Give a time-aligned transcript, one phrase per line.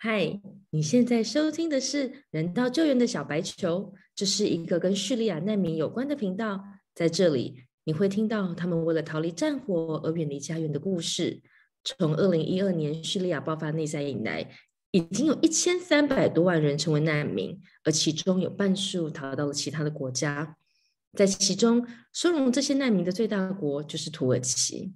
[0.00, 6.62] 嗨，你现在收听的是人道救援的小白球，这是一个跟叙利亚难民有关的频道。
[6.94, 11.42] 在这里，你会听到他们为了逃离战火而远离家园的故事。
[11.82, 14.48] 从二零一二年叙利亚爆发内战以来，
[14.92, 20.56] 已经有一千三百多万人成为难民，而其中有半数逃到了其他的国家。
[21.14, 24.92] 在其中，收容这些难民的最大国就是土耳其。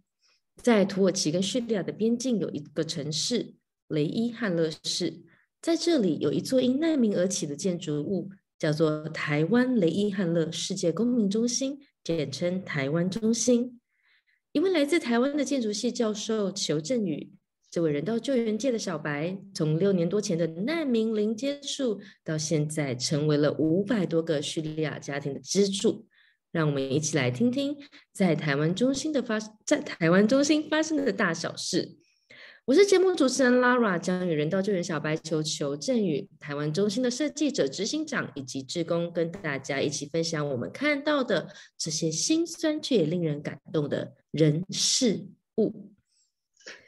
[0.63, 3.55] 在土耳其跟叙利亚的边境有一个城市。
[3.89, 5.23] 雷伊汉勒市，
[5.61, 13.81] 在这里有一座因难民而起的建筑物，叫做台湾雷伊汉勒世界公民中心，简称台湾中心。
[14.53, 17.33] 一位来自台湾的建筑系教授裘振宇，
[17.71, 26.07] 这位人道救援界的小白，从六年多前的难民零接触，到现在成为了五百多个叙利亚家庭的支柱。
[26.51, 27.75] 让我们一起来听听，
[28.13, 31.97] 在台湾中心的发，在台湾中心发生的大小事。
[32.65, 45.91] 我是节目主持人 Lara，将与人道救援小白球球振宇、台湾中心的设计者、执行长以及志工，跟大家一起分享我们看到的这些心酸却也令人感动的人事物。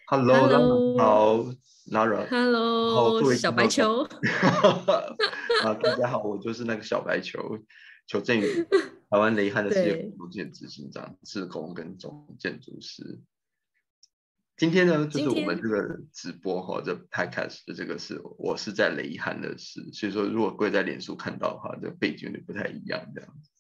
[0.06, 1.44] Hello，好
[1.90, 4.06] ，Lara，Hello，小白球。
[5.64, 7.58] 啊，大家好，我就是那个小白球
[8.06, 8.64] 球振宇，
[9.10, 13.18] 台湾雷汉的 事业部建执行长、志工跟总建筑师。
[14.56, 23.50] 今天呢，就是我们这个直播哈，这 podcast 的这个是我是在雷汉的事，所以说如果各位在脸书看到的话，这背景就不太一样这样子。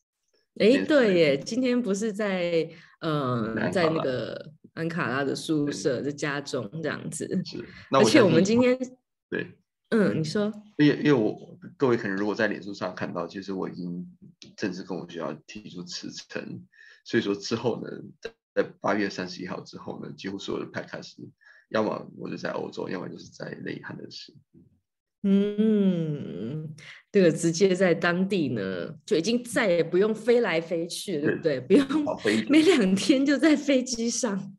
[0.60, 2.70] 哎，对耶，今天不是在
[3.00, 7.26] 呃，在那个安卡拉的宿舍的家中这样子。
[7.44, 8.78] 是，而且我们今天
[9.28, 9.58] 对，
[9.88, 14.16] 嗯，你说，因为因为我各位可能如果在脸书上看到，其实我已经
[14.56, 16.64] 正式跟我学校提出辞呈，
[17.04, 17.90] 所以说之后呢。
[18.54, 21.16] 在八月三十一号之后呢，几乎所有的派开始，
[21.70, 24.32] 要么我就在欧洲，要么就是在内涵的事。
[25.26, 26.74] 嗯，
[27.10, 31.58] 这个直接在当地呢，就已经再也不用飞来飞去，对不对？
[31.60, 31.86] 不用
[32.48, 34.54] 每两天就在飞机上，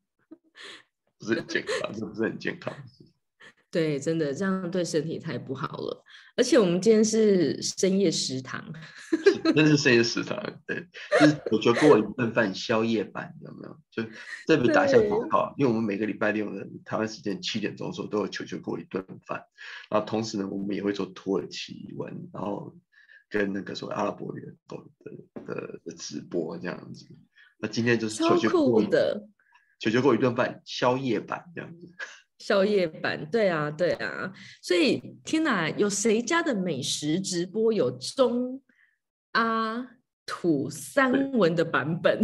[1.19, 2.75] 不是很健康，这不是很健康。
[3.69, 6.03] 对，真的这样对身体太不好了。
[6.35, 8.63] 而且我们今天是深夜食堂，
[9.53, 10.37] 真是深夜食堂。
[10.65, 10.87] 对，
[11.19, 13.79] 就是我觉得过一顿饭宵夜版，有没有？
[13.91, 14.03] 就
[14.47, 19.43] 这不打一下广告，因为我们每个礼拜六的台湾时间七点钟的时候都有球球过一顿饭。
[19.89, 22.75] 然后同时呢，我们也会做土耳其文，然后
[23.29, 24.77] 跟那个所谓阿拉伯语的
[25.45, 27.05] 的的直播这样子。
[27.59, 29.27] 那今天就是球球过的
[29.79, 31.87] 球球过一顿饭宵夜版这样子。
[32.37, 38.61] 宵夜版，对啊，对啊，所以天哪，有谁家的美食直播有中
[39.35, 39.85] 阿
[40.25, 42.23] 土三文的版本？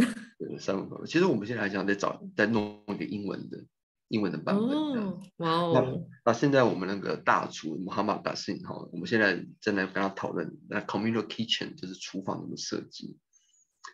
[0.58, 3.62] 三文版本，其实我们现在还想再找再弄一个英文的
[4.08, 4.66] 英文的版本。
[4.66, 6.04] 哦，哇哦！
[6.24, 13.18] 那现在我们那个大厨 Muhammad Basin 哈，我们现在正在跟他讨论那 Communal Kitchen 就是厨房怎么设计，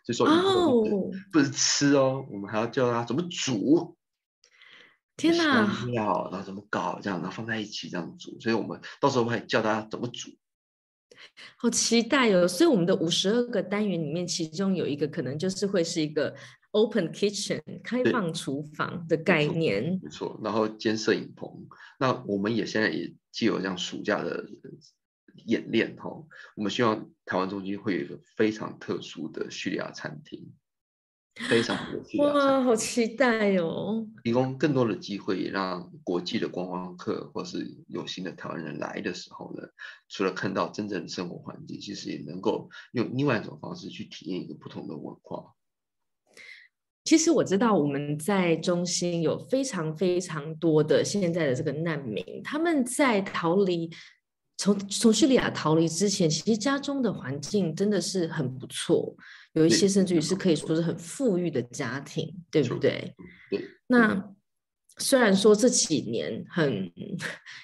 [0.07, 3.97] 就说哦，不是吃哦，我们还要教他怎么煮。
[5.17, 5.85] 天哪！
[5.87, 10.31] 料，然后怎么搞这样，然后放在一起这样煮，所以我们到时候会教大家怎么煮。
[11.57, 12.47] 好期待哦！
[12.47, 16.35] 所以我们的五十二个单元里面，其中有一个可能就是会是一个
[16.73, 19.99] open kitchen 开放厨房的概念。
[20.03, 21.51] 没错，然后兼摄影棚。
[21.99, 24.45] 那我们也现在也既有这样暑假的
[25.47, 26.11] 演练哈，
[26.57, 30.53] 我们希望台湾中心会有一个非常特殊的叙利亚餐厅。
[31.49, 31.77] 非常
[32.19, 34.05] 哇，好期待哦！
[34.25, 39.63] 提供更多的机会，让国际的观光客或是有心的台湾人来的时候呢，
[40.09, 45.55] 除了看到真正的生活环境，其实也能够用另外一种方式去体验一个不同的文化。
[47.05, 53.91] 其实我知道我们在中心有非常非常多的现在的这个难民，他们在逃离
[54.59, 59.17] 从从叙利亚逃离之前，其实家中的环境真的是很不错。
[59.53, 63.15] 有一些甚至于是可以说是很富裕的家庭，对不对？
[63.87, 64.35] 那
[64.99, 66.93] 虽然说这几年很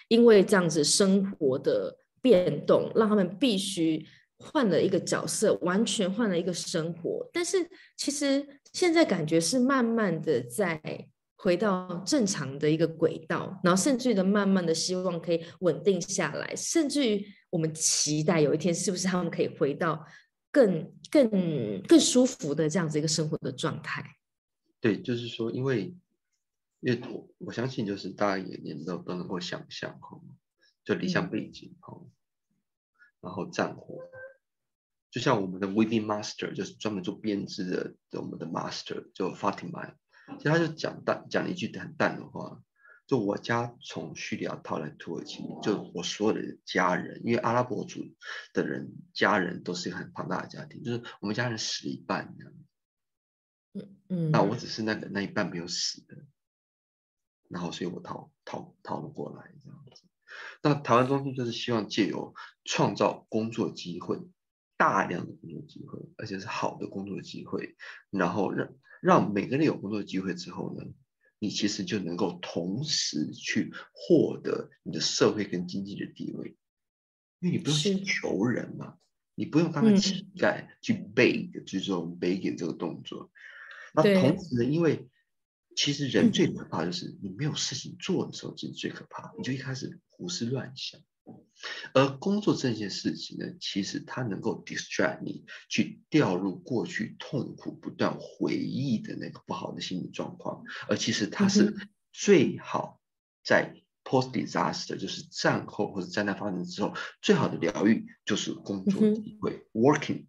[0.08, 4.06] 因为这样子生活的变动，让他们必须
[4.38, 10.80] 换了一个角色，完全换了一个生活，但是其实现在感觉是慢慢的在
[11.44, 20.04] 回到正常的一个轨道，然后甚至于的慢慢的希望可以稳定下来，甚至于我们期待有一天是不是他们可以回到。
[20.54, 24.04] 更更更舒服的这样子一个生活的状态，
[24.80, 25.92] 对，就是说，因为
[26.78, 30.16] 因为我我相信，就是大家也也都都能够想象哈，
[30.84, 32.00] 就理想背景哈，
[33.20, 33.98] 然后战火，
[35.10, 39.94] 就像我们的 Weaving Master，就是专门做编织的，我们的 Master 就 Fatima，
[40.38, 42.62] 其实他就讲淡讲了一句很淡的话，
[43.06, 48.00] 就我家从叙利亚逃来土耳其，就我所有的家人，因为阿拉伯族
[48.52, 52.54] 的人家人都是一个很庞大的家庭，就是我们家人死了一半这样。
[53.74, 56.16] 嗯嗯，那我只是那个那一半没有死的，
[57.48, 60.02] 然后所以我逃逃逃了过来这样子。
[60.62, 62.34] 那台湾中心就是希望借由
[62.64, 64.20] 创造工作机会，
[64.76, 67.76] 大量的工作机会，而且是好的工作机会，
[68.10, 68.72] 然后让
[69.04, 70.82] 让每个人有工作机会之后呢，
[71.38, 76.56] 你其实就能够同时去获得你的社会跟经济的地位，
[77.40, 78.96] 因为你不用去求人嘛，
[79.34, 83.30] 你不用当个乞丐去 beg，就是说 begging 这个动作。
[83.92, 85.06] 那同时呢，因为
[85.76, 90.98] 其实人最可怕就是你没有事情做的时候，其实最可怕，你就一开始胡思乱想。
[91.92, 100.64] 而工作这件事情呢，其实它能够 distract 你，去掉入过去痛苦不断回忆的那个不好的心理状况。
[100.88, 101.74] 而其实它是
[102.12, 103.00] 最好
[103.42, 110.26] 在 post disaster，就是战后或者灾难发生之后，最好的疗愈就是工作机会 working。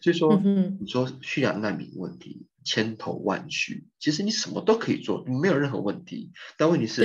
[0.00, 2.46] 所以说，你说叙利亚难民问题。
[2.62, 6.30] 千头万绪，其实你什么都可以做，没有任何问题。
[6.58, 7.00] 但问题是，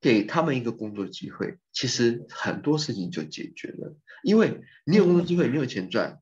[0.00, 3.96] 给他们一个工作机会，其实很多事情就解决了。
[4.22, 6.20] 因为你有工作机会，你有钱赚，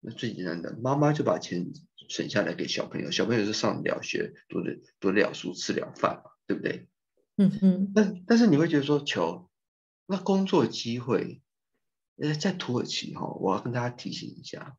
[0.00, 1.72] 那最简单的，妈妈就把钱
[2.08, 6.88] 省下来给小朋友，小朋友是上了学，读的读了书，吃了饭嘛，对不对？
[7.36, 7.92] 嗯嗯。
[7.94, 9.50] 但但是你会觉得说，求
[10.06, 11.42] 那工作机会，
[12.16, 14.76] 呃，在土耳其哈，我要跟大家提醒一下。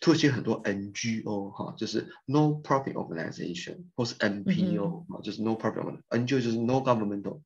[0.00, 7.40] 土耳其很多 NGO 哈，就是 No Profit Organization，或是 NPO 啊，就是 No Profit，NGO 就是 No Governmental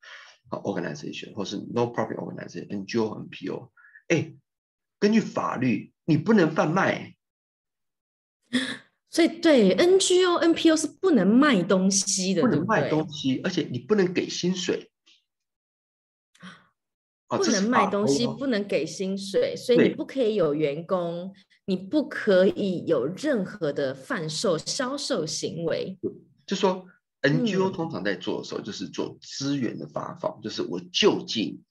[0.50, 3.72] Organization，或是 No Profit Organization，NGO、NPO。
[4.08, 4.34] 哎，
[4.98, 7.14] 根据法律，你不能贩卖。
[9.10, 14.90] 所以对 NGO、NPO 是不能卖东西的，不能卖东西，而且你不能给薪水。
[17.28, 21.32] 不能卖东西，不能给薪水，所以你不可以有员工。
[21.64, 25.98] 你不可以有任何的贩售、销售行为。
[26.46, 26.86] 就说
[27.22, 31.62] NGO 通常在做的时候，就是做资源的发放，就是我就近。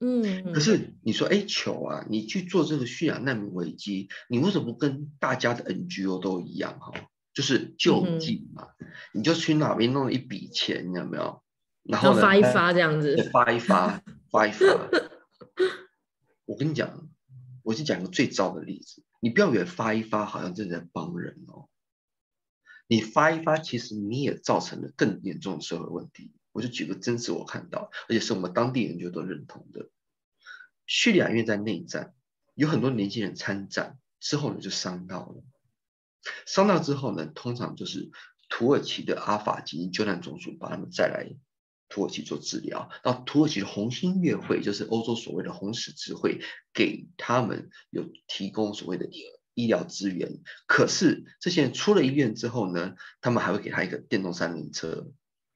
[0.00, 0.52] 嗯。
[0.52, 6.92] 可是你说，哎，球啊，你去做这个叙利亚难民危机，你为什么不跟大家的 NGO 都一样哈？
[7.32, 8.68] 就是就近嘛，
[9.14, 11.42] 你就去哪边弄一笔钱，你有没有？
[11.84, 13.16] 然后发一发这样子。
[13.32, 14.66] 发一发，发一发。
[16.44, 17.08] 我跟你讲。
[17.62, 21.68] 我先讲个最糟的例子，你不要以为发一发好像真的在帮人哦，
[22.86, 26.32] 你发一发，其实你也造成了更严重的社会问题。
[26.52, 29.88] 我就举个真实我看到，而且是我们当地人就都认同的。
[30.86, 32.14] 叙利亚因为在内战，
[32.54, 35.44] 有很多年轻人参战之后呢就伤到了，
[36.46, 38.10] 伤到之后呢，通常就是
[38.48, 41.30] 土耳其的阿法基金救难总署把他们再来。
[41.90, 46.40] 土耳其做治疗，那土耳其的红新月会，就是欧洲所谓的红十字会，
[46.72, 49.10] 给他们有提供所谓的
[49.54, 50.38] 医疗资源。
[50.66, 55.08] 可是这些人出了医院之后呢，他们还会给他一个电动三轮车。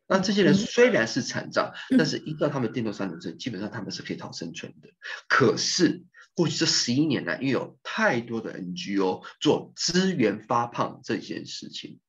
[0.09, 4.89] 那这些人虽然是残障，但是依照他们电动三轮车，基本上他们是可以讨生存的。
[5.29, 6.03] 可是
[6.35, 12.01] 过去这十一年来，因为有太多的 NGO 做资源发胖这件事情，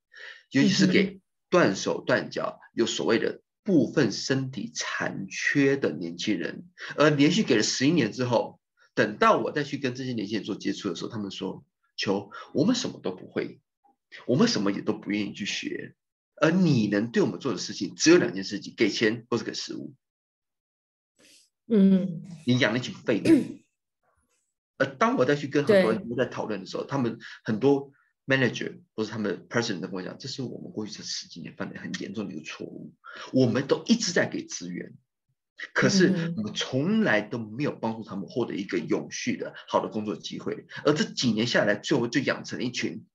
[0.49, 3.41] 尤其是给断手断脚有所谓的。
[3.65, 8.59] 部分身体残缺的年轻人，而连续给了十一年之后，
[8.93, 11.65] 等到我再去跟这些年轻人做接触的时候，他们说
[11.97, 13.59] ：“求我们什么都不会，
[14.27, 15.95] 我们什么也都不愿意去学，
[16.35, 19.95] 而你能对我们做的事情只有两件事情：给钱或是给食物。”
[21.67, 23.65] 嗯，你养了一群废物。
[24.77, 27.91] 而当我再去跟很多人在讨论的时候，他们很多。
[28.25, 32.93] Manager 或是他们 president 跟我讲，这是我们过去这十几年犯的很严重的一个错误。
[33.31, 34.93] 我们都一直在给资源，
[35.73, 40.65] 可是我们从来都没有帮助他们获得一个永续的好的工作机会。
[40.83, 43.05] 而这几年下来，最后就养成了一群。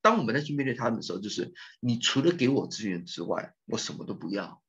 [0.00, 4.62] 当我们再去面对他们的时候，就是你除了给我资源之外，我什么都不要。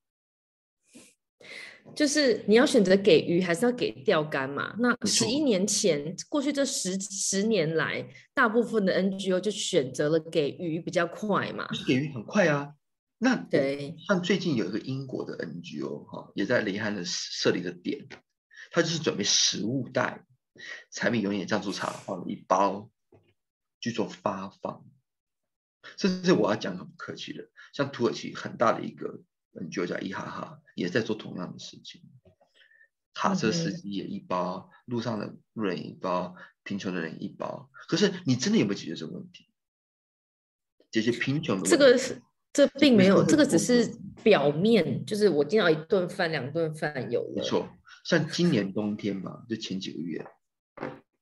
[1.96, 4.76] 就是你要选择给鱼还是要给钓竿嘛？
[4.80, 11.68] 那十一年前，过去这十十年来，大部分的 NGO 就选择了给鱼比较快嘛。
[11.88, 12.74] 给鱼很快啊。
[13.18, 18.08] 那对，像最近有一个英国的 NGO 哈，也在雷汉的设立的点，
[18.72, 20.26] 他就是准备食物袋、
[20.92, 22.90] 柴米油盐酱醋茶放了一包
[23.80, 24.86] 去做发放。
[25.98, 29.22] 甚至我要讲很不客气的，像土耳其很大的一个。
[29.52, 32.02] NGO 叫伊哈哈，也在做同样的事情。
[33.14, 37.70] 卡车司机也一包，路上的路人一包，贫穷的人一包。
[37.88, 39.48] 可是你真的有没有解决这个问题？
[40.90, 41.68] 解决贫穷的？
[41.68, 42.22] 这个是
[42.54, 47.34] 这并没有，这这个只是是表面，就是我今天要一顿饭、两顿饭有了。
[47.36, 47.70] 没错，
[48.06, 50.26] 像今年冬天嘛，就前几个月，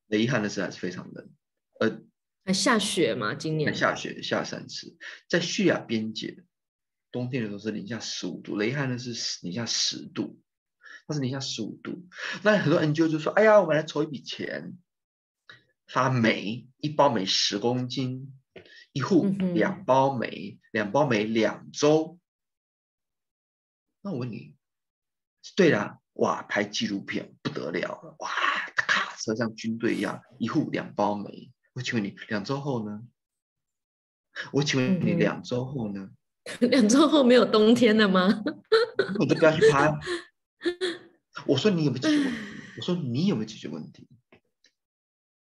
[0.10, 1.30] 很遗憾的是还是非常冷，
[1.80, 2.00] 呃，
[2.46, 3.34] 还下雪嘛？
[3.34, 4.96] 今还年下雪下三次，
[5.28, 6.44] 在叙利亚边界，
[7.18, 10.40] 冬天的时候是零下十五度，雷汉呢是十零下十度，
[11.08, 12.08] 它是零下十五度。
[12.44, 14.78] 那很多 NGO 就说：“哎呀，我们来筹一笔钱，
[15.88, 18.40] 发煤，一包煤十公斤，
[18.94, 22.20] 一户两包煤，两包煤两周。”
[24.02, 24.56] 那我问你，
[25.56, 28.30] 对啦，哇，拍纪录片不得了了，哇，
[28.76, 31.52] 卡车像军队一样，一户两包煤。
[31.74, 33.02] 我请问你，两周后呢？
[34.52, 36.12] 我请问你，两周后呢？
[36.70, 38.44] 两周后没有冬天了吗？
[39.20, 39.92] 你都不要去拍。
[41.46, 42.40] 我说你有没有解决问题？
[42.78, 44.08] 我说你有没有解决问题？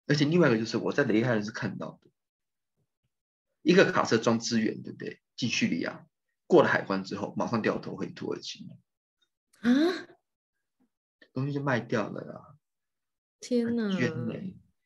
[0.08, 2.10] 而且另外一个就是我在雷汉是看到的，
[3.64, 5.22] 一个卡车装资源，对不对？
[5.36, 6.06] 进叙利亚，
[6.48, 8.68] 过了海关之后，马上掉头回土耳其，
[9.62, 9.72] 啊！
[11.34, 12.56] 东西就卖掉了啦。
[13.40, 13.92] 天哪！
[13.98, 14.34] 捐呢，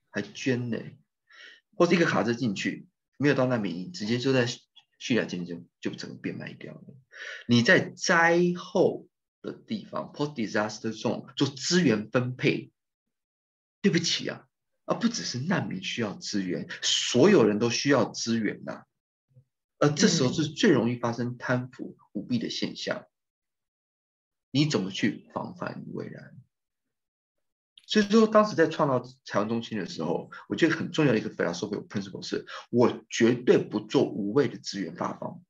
[0.09, 0.77] 还捐呢，
[1.75, 4.47] 或者一个卡车进去没有到难民营，直接就在
[4.99, 6.83] 叙叙利亚间就就整个变卖掉了。
[7.47, 9.07] 你在灾后
[9.41, 12.71] 的地方 （post disaster zone） 做资源分配，
[13.81, 14.45] 对不起啊，
[14.85, 18.83] 而不只是难民需要资源，所有人都需要资源呐、
[19.79, 23.07] 而这时候嗯是最容易发生贪腐舞弊的现象。
[24.51, 26.35] 你怎么去防范于未然？
[27.89, 35.41] 所以说，当时在创造台湾中心的时候，我觉得很重要的一个 philosophy principle 是，我绝对不做无谓的资源发放，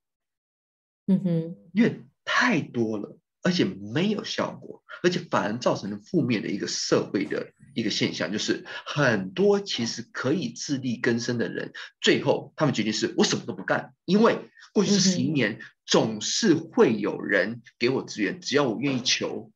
[1.05, 14.39] 嗯哼，因为太多了，而且没有效果，而且反而造成了负面的一个社会的一个现象，就是很多其实可以自力更生的人，最后他们决定是我什么都不干，因为
[14.71, 19.51] 过去这十一年总是会有人给我资源，只要我愿意求。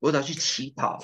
[0.00, 1.02] 我只要去乞讨。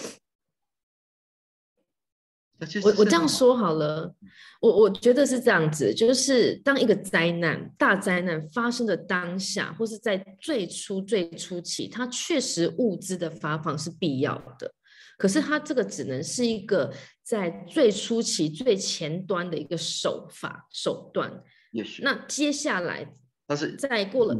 [2.83, 4.15] 我我这样说好了，
[4.61, 14.73] 我我觉得是这样子，就是当一个灾难、大灾难发生的当下，或是在最初最初期，它确实物资的发放是必要的。
[15.19, 16.91] 可是它这个只能是一个
[17.23, 21.43] 在最初期、最前端的一个手法手段。
[21.73, 23.15] 也许那接下来
[23.47, 24.35] 它是再过了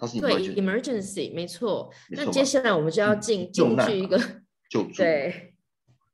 [0.00, 1.92] 它是对 emergency 没错。
[2.10, 4.18] 那接下来我们就要嗯进进去一个
[4.70, 5.54] 救 助，对，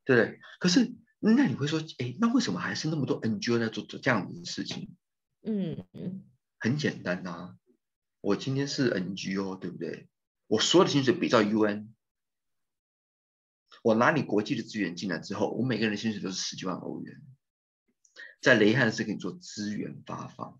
[0.04, 0.40] 对对？
[0.58, 4.96] 可是那你会说，哎，那为什么还是那么多 NGO 在做做这样子的事情？
[5.42, 6.24] 嗯嗯
[6.58, 7.56] 很简单呐、
[8.20, 10.08] 我今天是 NGO，对不对？
[10.48, 11.88] 我所有的薪水比照 UN，
[13.82, 17.20] 我拿你国际的资源进来之后，我每个人的薪水都是十几万欧元，
[18.40, 20.58] 在雷汉是给你做资源发放。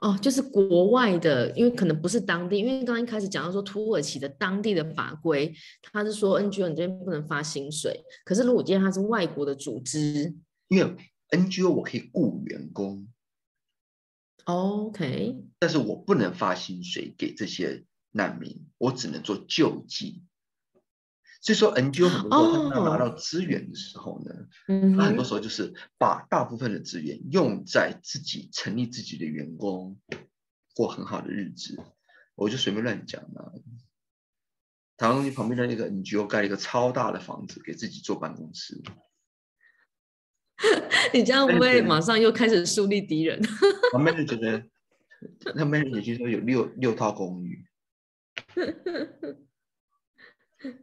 [0.00, 5.52] 哦，就是国外的，因为可能不是当地，因为刚刚一开始讲到说土耳其的当地的法规，
[5.82, 10.34] 他是说 NGO 你这边不能发薪水，可是如果今天他是外国的组织
[10.68, 10.96] 因为
[11.30, 13.08] NGO 我可以雇员工
[14.44, 20.22] ，，OK，但是我不能发薪水给这些难民，我只能做救济。
[21.44, 24.34] 所以说 NGO 很多时候他拿哦到资源的时候呢，
[24.66, 30.00] 嗯他很多，时候就是把大部分的资源用在自己成立自己的员工，
[30.74, 31.78] 过很好的日子。
[32.34, 33.52] 我就随便乱讲啊。
[34.96, 38.80] 台湾中心旁边的那个 NGO 盖了一个超大的房子给自己做办公室，
[41.12, 43.38] 你这样会不会马上又开始树立敌人？
[43.92, 44.64] 旁边就觉得，
[45.54, 47.66] 那 manager 听说有六六套公寓。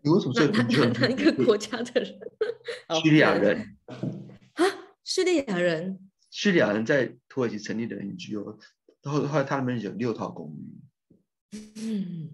[0.02, 2.20] 你为什么说那那 NGO 那那一个国家的人，
[3.04, 4.66] 叙利亚人，啊，
[5.04, 8.58] 叙利亚人，叙利亚人在土耳其成立的 NGO，
[9.02, 11.60] 然后后来他们有六套公寓。
[11.76, 12.30] 嗯，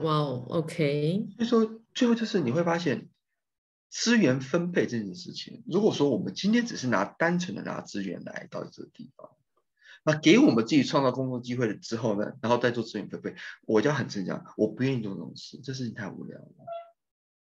[0.00, 3.08] 哇哦，OK，所以说，最后就是你会发现，
[3.88, 9.30] 资源分配这件事情，如果说我们今天只是拿单纯的拿资源来到这个地方，
[10.04, 13.34] 那给我们自己创造工作机会了之后呢，然后再做资源分配，
[13.66, 16.46] 我就很正常，我不愿意做这种事，这事情太无聊了。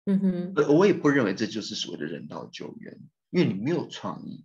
[0.05, 2.99] 嗯哼，我我也不认为这就是所谓的人道救援，
[3.31, 4.45] 因为你没有创意，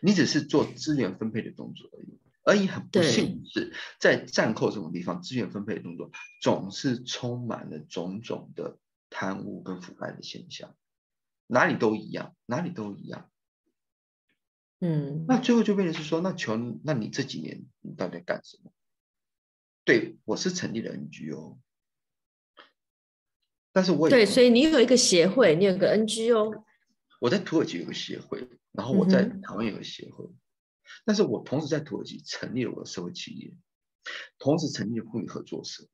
[0.00, 2.18] 你只是做资源分配的动作而已。
[2.46, 6.10] 而已很不幸的是，在战后这种地方，资源分配的动作
[6.42, 10.76] 总是充满了种种的贪污跟腐败的现象，
[11.46, 13.30] 哪里都一样，哪里都一样。
[14.80, 18.70] 嗯，那最后就变成是说，那求，那你这几年你到底在干什么？
[19.86, 21.56] 对我是成立了 NGO，
[23.74, 26.62] 但是我也对，所以你有一个协会，你有个 NGO，
[27.20, 30.24] 我在土耳其有个协会，然后我在台湾有个协会，
[31.04, 33.52] 但是我同时在土耳其成立了我的社会企业，
[34.38, 35.84] 同时成立了妇女合作社，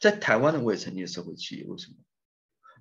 [0.00, 1.64] 在台湾呢我也成立了社会企业。
[1.64, 1.96] 为什么？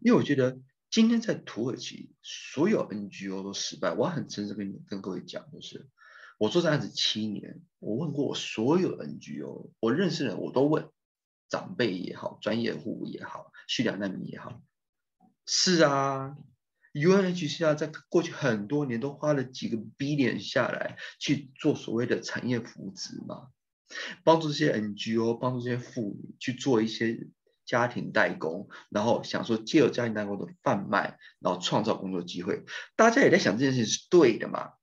[0.01, 3.93] 因为我觉得今天在土耳其所有 NGO 都失败。
[3.93, 5.88] 我很诚实跟你跟各位讲，就是
[6.39, 10.89] 我做这案子七年，我问过我所有 NGO，我认识的人我都问，
[11.51, 14.60] 长辈也好，专业户也好，叙利亚难民也好，
[15.46, 16.36] 是啊。
[16.93, 23.48] UNHCR 在过去很多年都花了几个 billion 下来去做所谓的产业扶植嘛，
[24.25, 27.29] 帮助这些 NGO，帮助这些妇女去做一些
[27.65, 32.65] 家庭代工，然后想说借由家庭代工的贩卖，然后创造工作机会。
[32.98, 34.74] 大家也在想这件事情是对的嘛？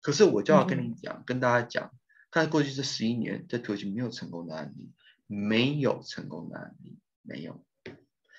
[0.00, 1.92] 可是我就要跟你讲，跟大家讲，
[2.32, 4.92] 看过去这十一年在土耳其没有成功的案例，
[5.34, 7.64] 没有成功的案例，没有。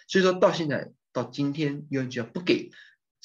[0.07, 2.71] 所以说到现在到今天，UNHCR 不给。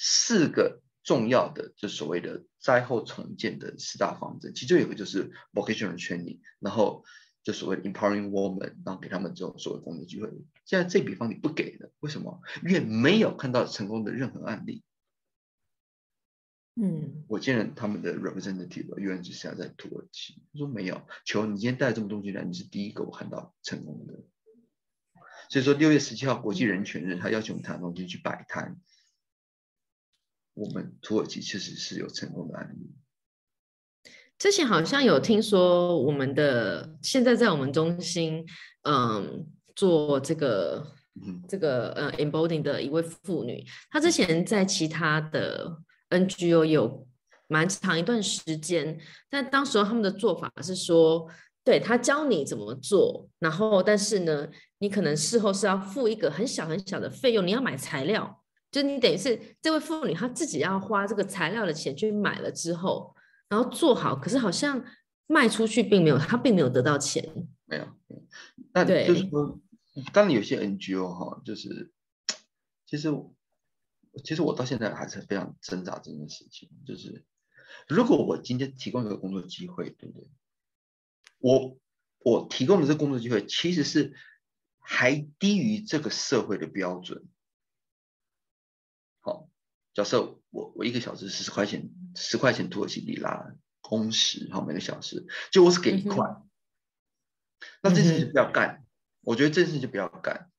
[0.03, 7.05] 四个重要的，就所谓的灾后重建的四大方针，其中有一个就是 vocational training，然后
[7.45, 10.31] 就所谓的 empowering woman，然后给他们这种所谓工作机会。
[10.65, 12.41] 现在这笔方你不给了，为什么？
[12.65, 14.83] 因为没有看到成功的任何案例。
[16.83, 21.03] 嗯，我见了他们的 representative，因为是现在在土耳其，他说没有。
[21.27, 24.15] 求你今天带这么多东西来，你是第一个我看到成功的。
[25.51, 28.81] 所以说六月十七号国际人权日，他邀请我们谈东西去摆摊。
[30.55, 32.95] 我们土耳其确实是有成功的案例。
[34.39, 38.47] 之前好像有听说，我们的现在在我们中心，
[38.85, 40.95] 嗯，做这个，
[41.47, 47.07] 这个呃，embodying 的一位妇女，她之前在其他的 NGO 有
[47.49, 51.29] 蛮长一段时间，但当时候他们的做法是说，
[51.65, 54.49] 对他教你怎么做，然后但是呢，
[54.79, 58.43] 你可能事后是要付一个很小很小的费用，你要买材料。
[58.71, 63.13] 就你等于是这位妇女，她自己要花这个材料的钱去买了之后，
[63.49, 64.85] 然后做好，可是好像
[65.27, 67.29] 卖出去并没有，她并没有得到钱。
[67.67, 67.85] 没有，
[68.73, 69.59] 那就是说，
[70.13, 71.91] 当然有些 NGO 哈，就是
[72.87, 73.13] 其实
[74.25, 77.25] 其实我到现在还是非常挣扎这件事情，就是
[77.89, 80.29] 如果我今天提供一个工作机会，对不对？
[81.39, 81.79] 我
[82.19, 84.15] 我提供的这工作机会其实是
[84.79, 87.29] 还低于这个社会的标准。
[89.21, 89.49] 好，
[89.95, 96.27] 假设我我一个小时十块钱，十块钱土耳其里拉工时，好每个小时，就我是给一块，
[97.83, 98.85] 那这件事就不要干。
[99.23, 100.51] 我觉得这件事就不要干。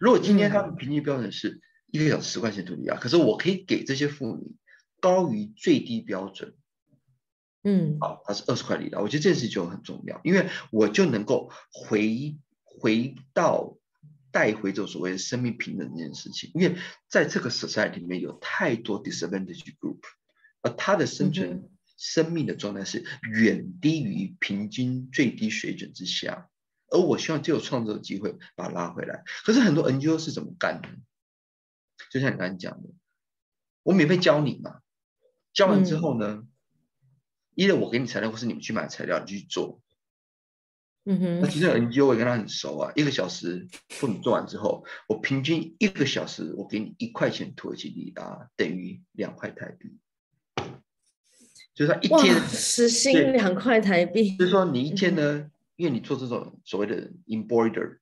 [0.00, 1.62] 如果今天他们平均标准是
[1.96, 4.54] 一个小时十块钱土里拉，可是我可以给这些妇女
[5.00, 6.54] 高于最低标准，
[7.64, 13.76] 嗯，好，它是二十块里拉，我觉得这件事就很重要，因为我就能够回回到。
[14.32, 16.76] 带回这种所谓的生命平等这件事情，因为
[17.08, 20.00] 在这个 society 里面有太多 disadvantage group，
[20.60, 26.50] 而他的生存生命的状态是远低于平均最低水准之下，
[26.90, 29.24] 而我希望就有创作的机会把它拉回来。
[29.46, 30.88] 可是很多 NGO 是怎么干的？
[32.10, 32.88] 就像你刚才讲的，
[33.82, 34.80] 我免费教你嘛，
[35.52, 36.46] 教完之后呢，
[37.54, 39.80] 一我给你材料，或是你们去买材料你去做。
[41.08, 49.96] 嗯哼，那其实 NGO 我也跟他很熟啊，一个小时父母做完之后，我平均一个小时我给你一块钱土耳其里拉，等于两块台币。
[51.74, 54.36] 就是他一天时薪两块台币。
[54.36, 57.98] 就是说你一天呢，因为你做这种所谓的 embroider，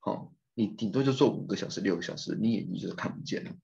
[0.00, 3.56] 好，你顶多就做五个小时、六个小时，你眼睛就是看不见了。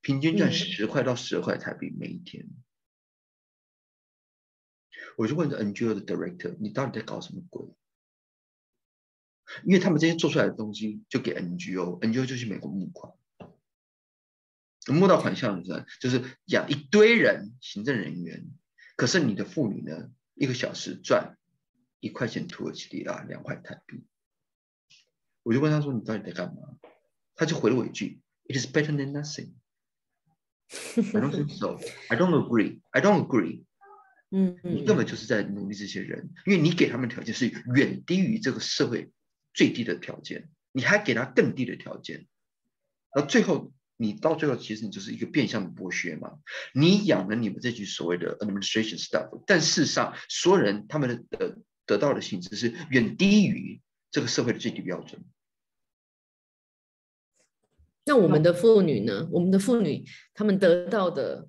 [0.00, 2.48] 平均赚十块到十二块台币每一天。
[5.16, 7.66] 我就问这 NGO 的 director，你到底在搞什么鬼？
[9.64, 13.12] 因为他们这些做出来的东西就给 NGO，NGO 就去美国募款，
[14.86, 18.46] 募到款项是就是养一堆人，行政人员。
[18.96, 21.36] 可是你的妇女呢，一个小时赚
[22.00, 24.06] 一块钱土耳其里拉，两块台币。
[25.42, 26.62] 我就问他说：“你到底在干嘛？”
[27.36, 29.52] 他就回了我一句：“It is better than nothing。”
[30.96, 31.78] I don't think so.
[32.08, 32.80] I don't agree.
[32.90, 33.64] I don't agree.
[34.30, 39.12] 嗯你根本就是在努力这些人，因为你给他们条件是远低于这个社会。
[39.54, 42.26] 最低的条件，你还给他更低的条件，
[43.14, 46.38] 那最后你到最后其实你就是一个变相的剥削嘛。
[46.72, 55.20] 你养了你们这群所谓的 administration staff，但事实上所有人他们的得得到的薪资是远低于这个社会的最低标准。
[58.04, 59.28] 那我们的妇女呢？
[59.32, 61.48] 我们的妇女他们得到的，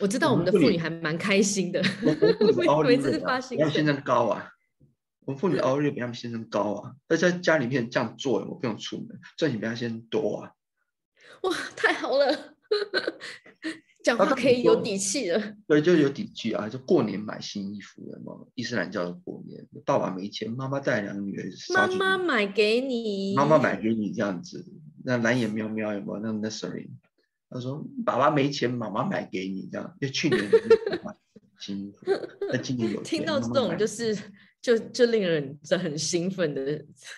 [0.00, 1.82] 我知道我们的妇女还蛮开心的，
[2.84, 4.50] 每次发薪要现在高啊。
[5.20, 10.52] 我们妇女熬夜比他们先生高啊，而在家里面这样做，我不用出门，赚钱比他先生多啊。
[11.42, 12.56] 哇，太好了！
[14.04, 15.42] 讲话可以有底气了。
[15.66, 16.68] 对，就有底气啊！
[16.68, 24.64] 就过年买新衣服了嘛，伊斯兰教的过年，爸爸没钱，妈妈带两个女儿，妈妈买给你，妈妈买给你这样子。
[25.02, 26.18] 那蓝眼喵喵有没有？
[26.18, 26.90] 那那 sorry，
[27.48, 29.96] 他说爸爸没钱，妈妈买给你这样。
[29.98, 30.42] 就去年
[31.02, 31.14] 买
[31.58, 32.06] 新衣服，
[32.52, 34.14] 那今年有听到这种就是
[34.60, 36.62] 就就令人这很兴奋的，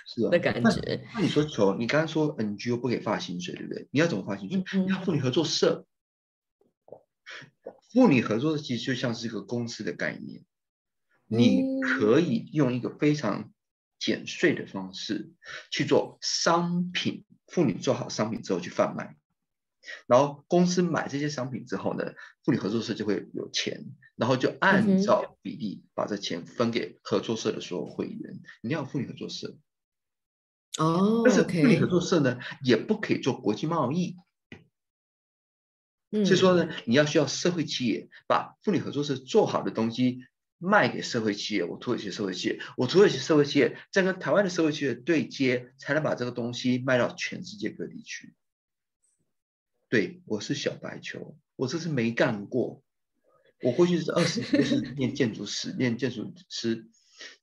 [0.06, 1.04] 是啊的感觉。
[1.14, 3.88] 那你说球你刚刚说 NGO 不给发薪水，对不对？
[3.90, 4.62] 你要怎么发薪水？
[4.80, 5.84] 你要妇女合作社。
[7.96, 10.44] 妇女合作其实就像是一个公司的概念，
[11.28, 13.54] 你可以用一个非常
[13.98, 15.32] 减税的方式
[15.70, 19.16] 去做商品，妇女做好商品之后去贩卖，
[20.06, 22.12] 然后公司买这些商品之后呢，
[22.44, 28.42] 妇女合作社就会有钱，然后就按照比例把这钱分给合作社的所有会员。
[28.60, 29.56] 你要妇女合作社。
[30.76, 34.16] 哦，但是妇女合作社呢也不可以做国际贸易。
[36.24, 40.20] 所以说呢，你要需要社会企业把妇女合作社做好的东西
[40.58, 41.64] 卖给社会企业。
[41.64, 48.34] 我土耳其社会企业，我土耳其社会企业再跟台湾的社会企业对接，才能把这个东西卖到全世界各地去。
[49.88, 52.82] 对，我是小白球，我这是没干过。
[53.62, 56.86] 我过去是二十年是念建筑史，念建筑师、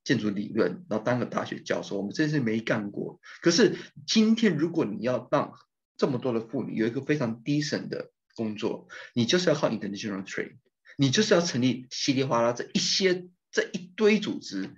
[0.03, 1.97] 建筑理论，然后当个大学教授。
[1.97, 3.19] 我们真是没干过。
[3.41, 5.53] 可是今天，如果你要让
[5.97, 8.11] 这么多的妇女有一个非常低省的。
[8.35, 10.57] 工作，你就是要靠 international trade，
[10.97, 14.69] 你就是要成立稀里哗啦这一些这一堆组织，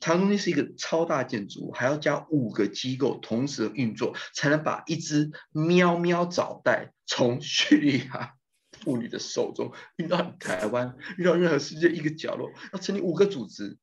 [0.00, 8.36] 长东西是一个超大建筑物，还要加五个机构同时运作，才能把一只喵喵早带从叙利亚
[8.80, 13.78] 妇女的手中运到台湾，运到任何世界一个角落，要成立五个组织。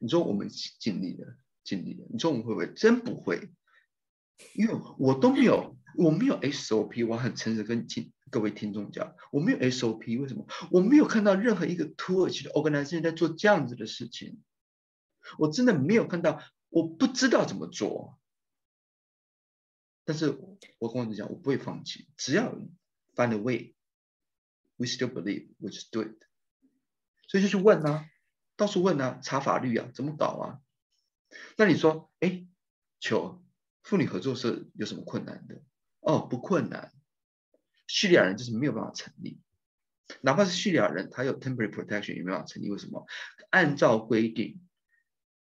[0.00, 2.06] 你说我们尽力了，尽力了。
[2.10, 2.66] 你说我们会不会？
[2.74, 3.50] 真不会，
[4.54, 5.76] 因为我都没有。
[5.96, 10.46] 我没有 SOP，我很诚实跟听各位听众讲，我没有 SOP，为什么？
[10.70, 14.42] 我没有看到任何一个土耳其的 organization 在做这样子的事情，
[15.38, 18.18] 我真的没有看到，我不知道怎么做。
[20.04, 20.30] 但是
[20.78, 22.54] 我跟我讲，我不会放弃，只要
[23.14, 26.16] find a way，we still believe，we just do it。
[27.28, 28.06] 所以就去问啊，
[28.56, 30.60] 到处问啊，查法律啊，怎么搞啊？
[31.56, 32.46] 那你说，哎，
[32.98, 33.42] 求
[33.82, 35.62] 妇女合作社有什么困难的？
[36.02, 36.92] 哦，不困难。
[37.86, 39.40] 叙利亚人就是没有办法成立，
[40.20, 42.70] 哪怕是叙利亚人，他有 temporary protection 也没办法成立。
[42.70, 43.06] 为什么？
[43.50, 44.60] 按照规定，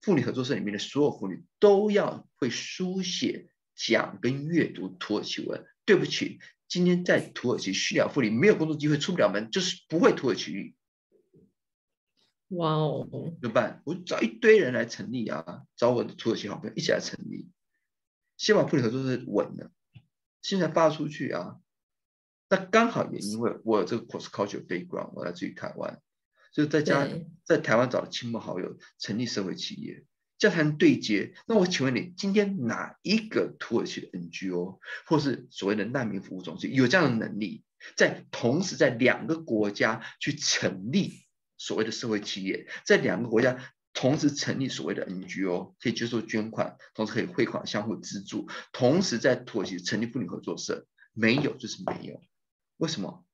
[0.00, 5.64] 妇女合作社里面的所有妇女都要会书写、讲跟阅读土耳其文。
[5.84, 6.38] 对不起，
[6.68, 10.76] 今天在土耳其叙利亚妇女没有工作机会，出不了门，就是不会土耳其语。
[12.48, 13.08] 哇哦，
[13.40, 13.82] 怎么办？
[13.84, 17.48] 我找一堆人来成立啊，找我的土耳其好朋友一起来成立，
[18.36, 19.72] 先把妇女合作社稳了。
[20.44, 21.56] 现在发出去啊，
[22.50, 26.02] 那刚好也因为我有这个 cross culture background，我来自于台湾，
[26.52, 27.08] 所以在家
[27.44, 30.04] 在台湾找了亲朋好友成立社会企业，
[30.36, 31.32] 这样才能对接。
[31.46, 37.64] 那我请问你，今天哪一个土耳其的 NGO 或是所谓的难民服务中心有这样的能力，
[37.96, 41.24] 在同时在两个国家去成立
[41.56, 43.73] 所谓的社会企业，在两个国家？
[43.94, 52.20] 同时成立所谓的 NGO，可以接受捐款，同时可以汇款相互资助，同时在土耳其成立妇女合作社，没有就是没有。
[52.76, 53.24] 为什么？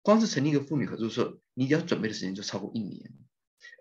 [0.00, 3.12] 光是成立一个妇女合作社，你要准备的时间就超过一年。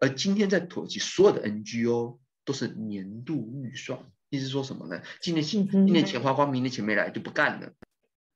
[0.02, 5.02] 而今天在土耳其所有的 NGO 都是年度预算，意思说什么呢？
[5.22, 7.74] 今年今今年钱花光，明年钱没来就不干了。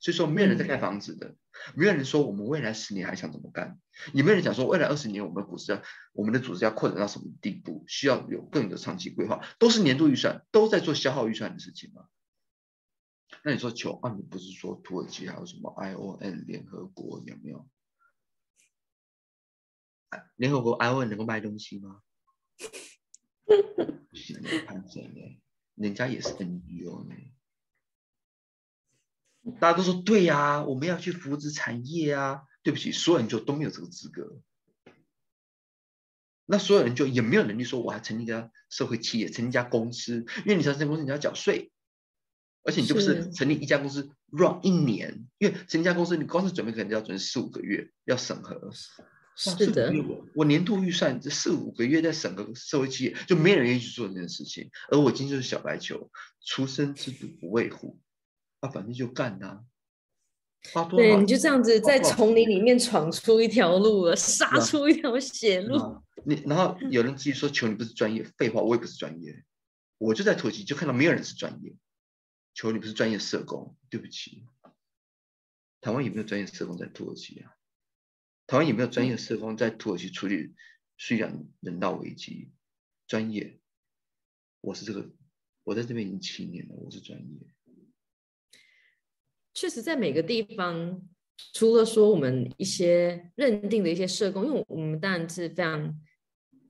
[0.05, 1.35] 所以说没有人在盖房子的，
[1.73, 3.79] 没有人说我们未来十年还想怎么干，
[4.13, 5.81] 也没有人讲说未来二十年我们的股市要
[6.13, 12.05] 我们的组织要扩展到什么地步，需要有更有长期规划，都是年度预算，都在做消耗预算的事情嘛。
[13.43, 17.67] 那你说求啊，你不是说土耳其还有什么 ION 联合国有没有？
[20.35, 22.03] 联合国 ION 能够卖东西吗？
[23.43, 25.41] 不行，看谁呢？
[25.73, 27.15] 人家也是 NGO 呢。
[29.59, 32.41] 大家都说对呀，我们要去扶持产业啊。
[32.63, 34.41] 对不起，所有人就都没有这个资格。
[36.47, 40.25] 那所有人就也没有能力说，我还成立一家社会企业，成立一家公司。
[40.37, 41.71] 因为你成立公司，你要缴税，
[42.63, 45.27] 而且你就不是成立一家公司 run 一年。
[45.37, 48.71] 因为成立一家公司，你光是准备可能就要准备四五个月，要审核。
[49.35, 49.93] 是的，
[50.33, 54.71] 我年度预算这四五个月在审核社会企业，就没人愿意去做这件事情。
[54.89, 56.09] 而我今天就是小白球，
[56.43, 57.99] 出生之犊不畏虎。
[58.65, 59.63] 他反正就干呐，
[60.89, 66.01] 对，你就这样子在丛林里面闯出一条路了，杀出一条血路。
[66.25, 69.45] 你然后有人继续说：“求你不是专业，废话，我也不是专业，
[69.99, 71.75] 我就在土耳其就看到没有人是专业。
[72.55, 74.47] 求你不是专业社工，对不起，
[75.81, 77.51] 台湾有没有专业社工在土耳其啊？
[78.47, 80.55] 台湾有没有专业社工在土耳其处理
[80.97, 82.49] 叙利亚人道危机？
[83.05, 83.59] 专业，
[84.61, 85.11] 我是这个，
[85.63, 87.54] 我在这边已经七年了，我是专业。
[89.55, 91.01] 确实，在每个地方，
[91.53, 95.99] 除了说我们一些认定的一些社工，因为我们当然是非常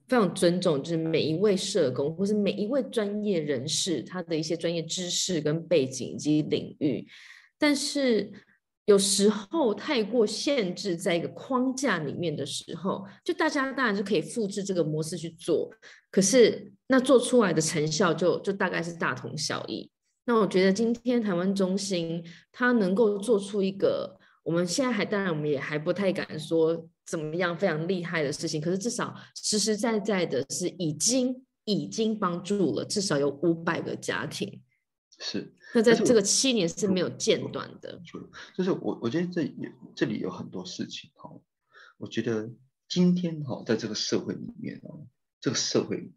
[0.07, 7.07] 非常尊重，就是每一位社工或是每一位专业人士他的一些专业知识跟背景以及领域，
[7.57, 8.31] 但是
[8.85, 15.71] 有时候太过限制在一个框架里面的时候，就大家当然是可以复制这个模式去做，
[16.11, 19.89] 可是那做出来的成效就就大概是大同小异。
[20.27, 34.61] 那我觉得今天台湾中心它能够做出一个，我们现在还当然我们也还不太敢说怎么样非常厉害的事情，可是至少实实在在的是已经已经帮助了至少有五百个家庭。
[35.19, 35.53] 是。
[35.73, 38.01] 那在这个七年是没有间断的。
[38.55, 39.53] 就是我我觉得这
[39.95, 41.29] 这里有很多事情哈，
[41.97, 42.49] 我觉得
[42.89, 45.05] 今天哈在这个社会里面哦，
[45.39, 46.11] 这个社会。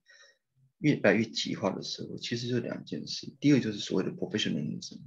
[0.78, 3.32] 越来越极化的时候，其实就两件事。
[3.40, 5.00] 第一个就是所谓的 professionalism，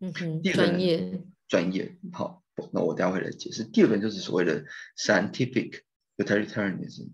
[0.00, 1.98] 嗯哼，专业，专业。
[2.12, 3.64] 好，那我待会来解释。
[3.64, 4.64] 第二个就是所谓的
[4.96, 5.82] scientific
[6.16, 7.10] utilitarianism。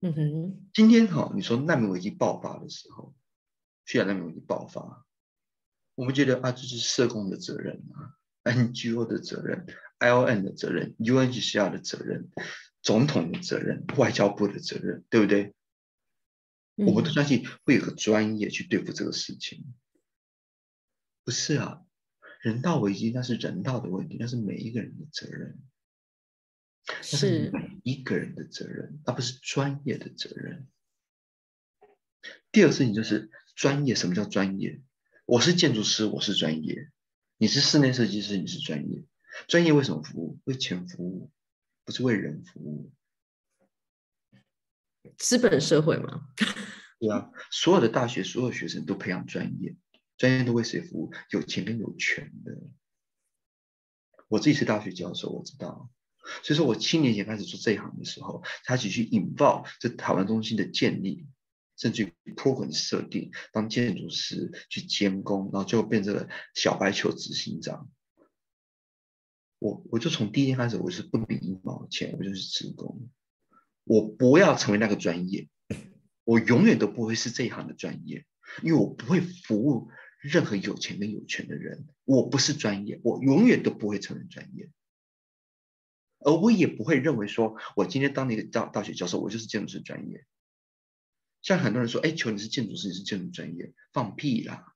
[0.00, 3.14] 嗯哼，今天哈，你说难民危机爆发的时候，
[3.84, 5.04] 需要难民危机爆发，
[5.96, 9.66] 我们觉得啊，这是社工的责任啊，NGO 的责任
[9.98, 12.30] ，ION 的责任，UNHCR 的责任，
[12.80, 15.52] 总统的责任，外交部的责任，对不对？
[16.86, 19.74] 我们都相信会有个专业去对付这个事情，
[21.24, 21.84] 不是啊？
[22.40, 25.58] 人道危机那是人道的问题，那是每一个人的责任，
[26.86, 30.68] 那是每一个人的责任，而不是专业的责任。
[32.52, 34.80] 第二个事情就是专业，什么叫专业？
[35.26, 36.90] 我是建筑师，我是专业；
[37.36, 39.04] 你是室内设计师，你是专业。
[39.48, 40.38] 专业为什么服务？
[40.44, 41.32] 为钱服务，
[41.84, 42.92] 不是为人服务。
[45.16, 46.28] 资本社会嘛，
[47.00, 49.76] 对啊，所有的大学，所有学生都培养专业，
[50.16, 51.12] 专业都为谁服务？
[51.30, 52.58] 有钱跟有权的。
[54.28, 55.88] 我自己是大学教授，我知道，
[56.42, 61.26] 所以说我七年前开始做这一行的时候，他只去引爆这台湾中心的建立，
[61.76, 67.90] 甚至 program 设定，当建筑师去监工，然后最后变成了小白球执行长。
[69.60, 73.08] 我我就从第一天开始，我是不领一毛钱，我就是职工。
[73.88, 75.48] 我不要成为那个专业，
[76.24, 78.26] 我永远都不会是这一行的专业，
[78.62, 79.88] 因为我不会服务
[80.20, 81.86] 任何有钱跟有权的人。
[82.04, 84.70] 我不是专业，我永远都不会成为专业，
[86.20, 90.26] 而我也不会认为说我今天当那个大大学教授，我就是建筑师专业。
[91.40, 94.74] 像很多人说，哎，求你是建筑师，你是建筑专业，放屁啦！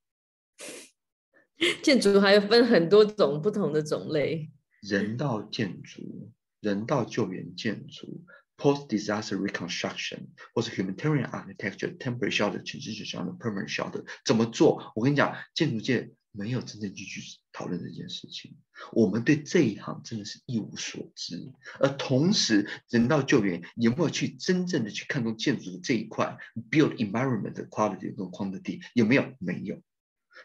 [1.83, 8.25] 建筑还有分很多种不同的种类，人道建筑、人道救援建筑。
[8.62, 14.92] Post-disaster reconstruction 或者 humanitarian architecture、temporary shelter、transition shelter、permanent shelter 怎么做？
[14.94, 17.20] 我跟你讲，建筑界没有真正去去
[17.51, 18.57] 讨论这件事情。
[18.92, 26.38] 我们对这一行真的是一无所知，而同时人道救援有没有去真正的去看重建筑的这一块
[26.70, 29.35] ？Build environment quality 跟 quantity 有没有？
[29.40, 29.83] 没有。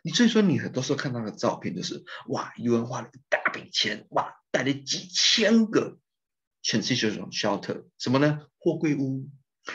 [0.02, 6.00] 你所以说你很多时候看到的照片就是哇，有人花了一大笔钱，哇，带了几千个。
[6.68, 8.46] 全是这种 shelter，什么呢？
[8.58, 9.30] 货柜屋，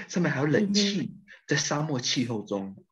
[0.09, 2.85] 上面还有冷气，在沙漠气候中，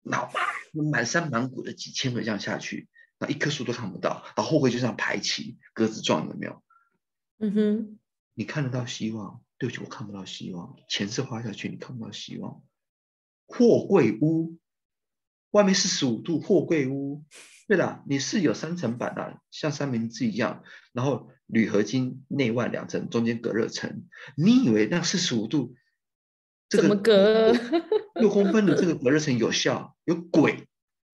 [0.00, 0.30] 那
[0.72, 6.64] 满山满谷的几千个这样下去，那一棵树都看不到，然后货柜就这样排起，鸽子状的没有？
[7.36, 7.98] 嗯哼，
[8.32, 9.44] 你看得到希望？
[9.58, 10.74] 对不起，我看不到希望。
[10.88, 12.64] 钱是花下去，你看不到希望。
[13.44, 14.56] 货柜屋，
[15.52, 17.24] 外面四十五度，货柜屋。
[17.68, 20.62] 对了，你是有三层板的，像三明治一样，
[20.92, 24.04] 然后铝合金内外两层，中间隔热层。
[24.36, 25.74] 你以为那四十五度，
[26.68, 27.52] 怎么隔
[28.20, 29.96] 六公分的这个隔热层有效？
[30.04, 30.68] 有鬼！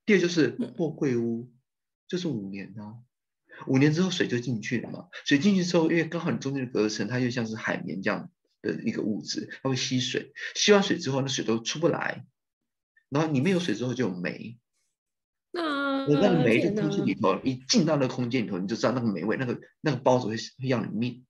[0.05, 1.51] 第二就是货柜屋，
[2.07, 2.95] 就是五年啊，
[3.67, 5.09] 五年之后水就进去了嘛。
[5.25, 10.31] 水进去之后，因为刚好你中间的隔热层，它就像是海绵这样的一个物质，它会吸水。
[10.55, 12.25] 吸完水之后，那水都出不来，
[13.09, 14.57] 然后里面有水之后就有煤。
[15.51, 21.25] 那那个霉的空气里头，一进到那个空间里头，你就知道那个霉味，那个那个包子会会要你命。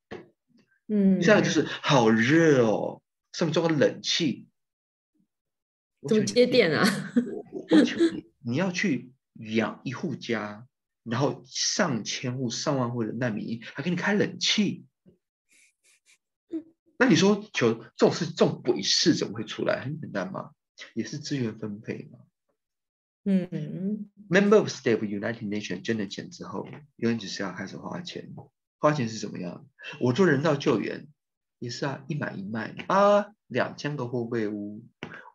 [0.88, 3.02] 嗯，下来就是好热哦，
[3.34, 4.48] 上面装个冷气，
[6.08, 6.84] 怎么接电啊？
[7.70, 10.66] 我求你，你要去养一户家，
[11.04, 14.86] 然后上千户、上万户的难民，还给你开冷气，
[16.98, 19.82] 那你说求这种事、这种鬼事怎么会出来？
[19.84, 20.52] 很简单嘛，
[20.94, 22.20] 也是资源分配嘛。
[23.26, 28.34] 嗯，Member of State of United Nations 捐了钱之后，永远只是要开始花钱。
[28.78, 29.68] 花钱是怎么样？
[30.00, 31.08] 我做人道救援
[31.60, 34.86] 也是啊，一买一卖啊，两千个货柜屋，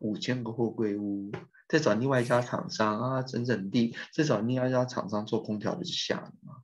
[0.00, 1.32] 五千个货柜屋，
[1.68, 6.62] 再找另外一家厂商啊，整整地，再找另外一家厂商做空调的就下了嘛。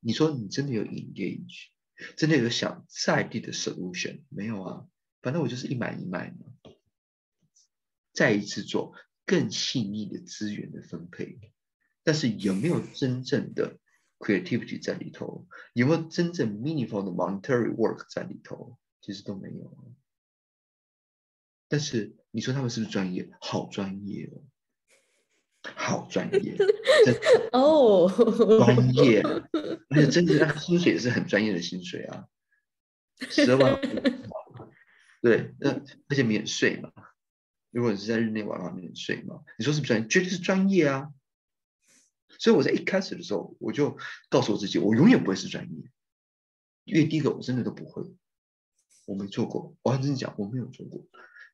[0.00, 1.66] 你说你真的有 engage，
[2.16, 4.86] 真的有想在地的 solution 没有啊？
[5.20, 6.46] 反正我就是一买一卖嘛。
[8.18, 11.38] 再一次做更细腻的资源的分配，
[12.02, 13.78] 但是有没有真正的
[14.18, 15.46] creativity 在里头？
[15.72, 18.76] 有没有真正 meaningful 的 monetary work 在里头？
[19.00, 19.94] 其实都没有。
[21.68, 23.30] 但是你说他们是不是专业？
[23.40, 24.42] 好专业哦，
[25.62, 26.56] 好专业，
[27.54, 28.10] 哦，
[28.58, 29.22] 专业，
[29.90, 32.26] 而且真的那薪水也是很专业的薪水啊，
[33.30, 33.80] 十二万，
[35.22, 35.70] 对，那
[36.08, 36.92] 而且免税嘛。
[37.70, 39.42] 如果你是在日内瓦的话，免税嘛？
[39.58, 40.08] 你说是不是专业？
[40.08, 41.12] 绝对是专业啊！
[42.38, 43.98] 所以我在一开始的时候，我就
[44.30, 45.90] 告诉我自己，我永远不会是专业，
[46.84, 48.02] 因为第一个我真的都不会，
[49.06, 51.04] 我没做过，我要真的讲，我没有做过。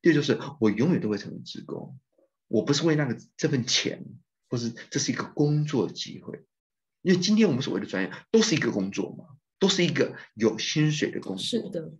[0.02, 1.98] 第二就是我永远都会成为职工，
[2.46, 4.04] 我不是为那个这份钱，
[4.48, 6.44] 或是这是一个工作机会，
[7.02, 11.44] 因为今天我们所谓的专业都是一个工作嘛，都是一个有薪水的工作。
[11.44, 11.92] 是的。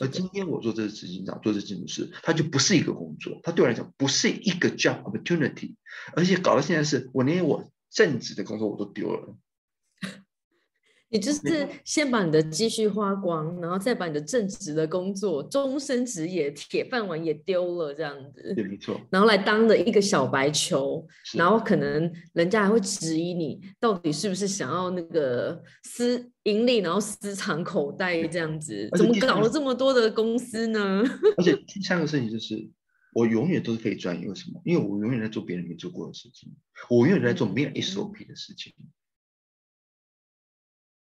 [0.00, 5.74] 而今天我做这个执行长，做这建筑师，他就不是一个工作，他对我来讲不是一个 job opportunity，
[6.14, 9.36] 而且搞到现在是我连我正职的工作我都丢了。
[11.10, 18.52] 你就是先把你的积蓄花光，然后再把你的正职的工作、终身职业、铁饭碗也丢了，这样子。
[18.54, 19.00] 对，没错。
[19.10, 31.02] 然后来当了一个小白球，然后可能人家还会质疑你到底是不是想要那个私盈利，然后私藏口袋这样子，怎么搞了这么多的公司呢？
[31.38, 32.68] 而且第三个事情就是，
[33.14, 34.60] 我永远都是可以专业，为什么？
[34.64, 36.54] 因为我永远在做别人没做过的事情，
[36.90, 38.74] 我永远在做没有 SOP 的事情。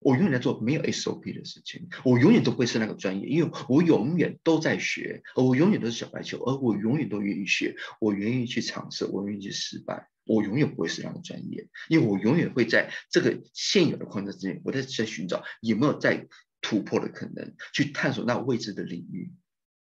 [0.05, 16.27] 我永远在做没有 SOP 的事情，我永远都不会是那个专业，因为我永远都在学，而我永远都是小白球，而我永远都愿意学，我愿意去尝试，我愿意去失败，我永远不会是那个专业，因为我永远会在这个现有的框架之内，我在在寻找有没有在
[16.61, 19.33] 突破的可能，去探索那未知的领域，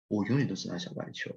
[0.09, 1.33] 我永远都是那小白球。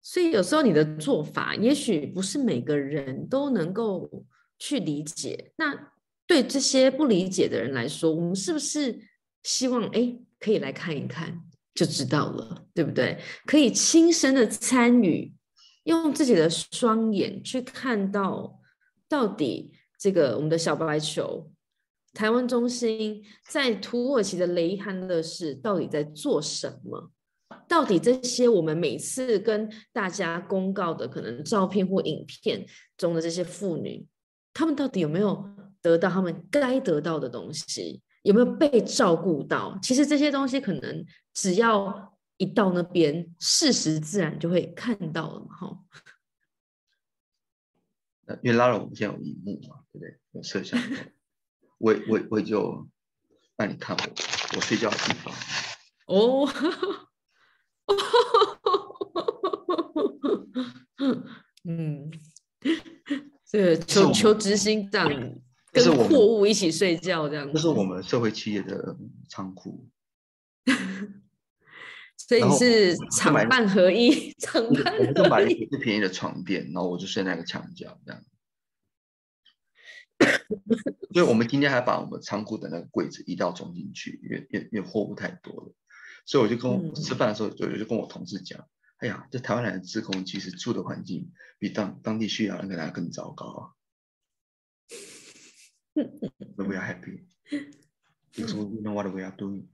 [0.00, 4.24] 所以有时候你的做法，也许不是每个人都能够
[4.58, 5.52] 去理解。
[5.56, 5.92] 那
[6.26, 8.98] 对这些不理解的人来说，我们是不是
[9.42, 11.40] 希望哎，可以来看一看
[11.74, 13.18] 就知道了，对不对？
[13.46, 15.32] 可以亲身的参与，
[15.84, 18.60] 用自己的双眼去看到
[19.08, 21.50] 到底这个我们的小白球。
[22.12, 27.12] 台湾中心在土耳其的雷汉勒市到底在做什么？
[27.68, 34.04] 到底这些我们每次跟大家公告的可能照片或影片中的这些妇女，
[34.54, 35.44] 她们到底有没有
[35.86, 38.02] 得到他们该得到的东西？
[38.22, 39.78] 有没有被照顾到？
[39.80, 45.78] 其实这些东西可能只要一到那边，事实自然就会看到了嘛，哈。
[48.26, 50.18] 那因为拉了我们现在有荧幕嘛，对不对？
[50.32, 50.88] 有摄像头，
[51.78, 52.88] 我我我就
[53.56, 54.02] 让你看我
[54.56, 55.32] 我睡觉的地方。
[56.08, 56.48] 哦，
[61.62, 62.10] 嗯，
[63.46, 65.08] 这个求求执行长
[65.84, 68.96] 跟货物一起睡觉这样子，这是我们社会企业的
[69.28, 69.86] 仓库，
[72.16, 75.52] 所以你是厂办合一，厂我办们就买了合一。
[75.52, 78.22] 一个最便宜的床垫，然后我就睡那个墙角这样。
[81.12, 85.74] 所以我们今天还把我们仓库的那个柜子移到中间去，因为因为因为货物太多了，
[86.24, 93.75] 所以我就跟我、嗯吃饭的时候，就就跟我同事讲，哎呀，这台湾人的自工其实住的环境比当当地叙利亚人可能还更糟糕啊。
[95.95, 97.25] But we are happy
[98.35, 99.67] because we know what we are doing.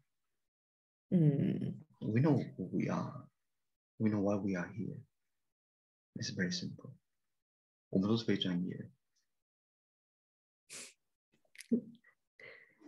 [1.09, 3.27] 嗯， We know who we are.
[3.97, 4.97] We know why we are here.
[6.15, 6.91] It's very simple.
[7.89, 8.89] 我们都是非专业的。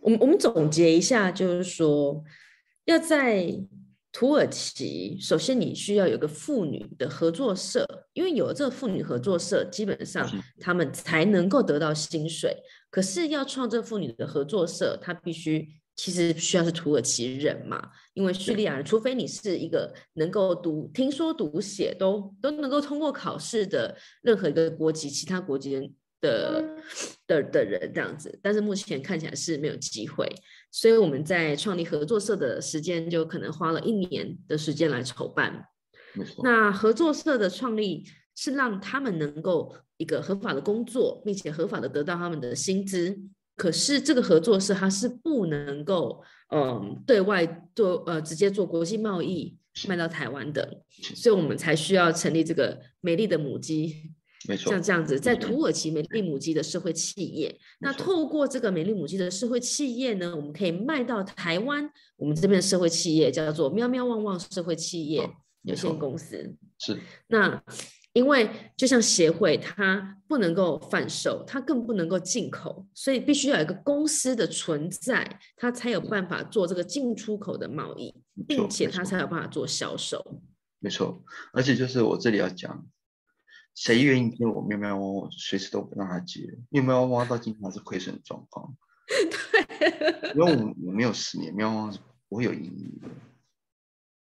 [0.02, 2.24] 我们我们总结一下，就是说，
[2.84, 3.66] 要在
[4.15, 12.55] 土耳其，首先你需要有个妇女的合作社，因为有了这个妇女合作社，基本上是他们才能够得到薪水。
[12.89, 25.93] 可是要创这妇女的合作社，它必须其实需要是土耳其人嘛，因为叙利亚人，除非你是一个能够读、听说读写都都能够通过考试的任何一个国籍，其他国籍人
[26.25, 26.63] 的
[27.27, 30.27] 的的人这样子，但是目前看起来是没有机会，
[30.71, 35.65] 所以我们在创立合作社的时间就可能花了一年的时间来筹办。
[36.43, 38.05] 那合作社的创立
[38.35, 43.17] 是让他们能够一个合法的工作，并且合法的得到他们的薪资。
[43.55, 46.21] 可是这个合作社它是不能够，
[46.53, 49.57] 嗯，对外做呃直接做国际贸易
[49.87, 50.81] 卖到台湾的，
[51.15, 54.13] 所以我们才需要成立这个美丽的母鸡，
[54.47, 57.57] 没错，像这样子，在土耳其美丽母鸡的社会企业。
[57.79, 65.29] 那透过这个美丽母鸡的社会企业呢，我们可以卖到台湾，我们这边的社会企业叫做喵喵旺旺社会企业
[65.63, 67.63] 有限公司，是那。
[68.15, 78.15] 因为就像协会，它不能够贩售，它更不能够进口，所以必须要有一个公司的存在，它才有办法做这个进出口的贸易，
[78.47, 80.39] 并且它才有办法做销售。
[80.79, 81.21] 没错，
[81.51, 82.85] 而且就是我这里要讲，
[83.75, 88.75] 谁愿意接我喵喵汪汪，随时都不让他接，喵喵汪汪到今天还是亏损状况。
[89.05, 91.99] 对，因为我我没有十年，喵汪是
[92.29, 93.09] 不会有盈利的。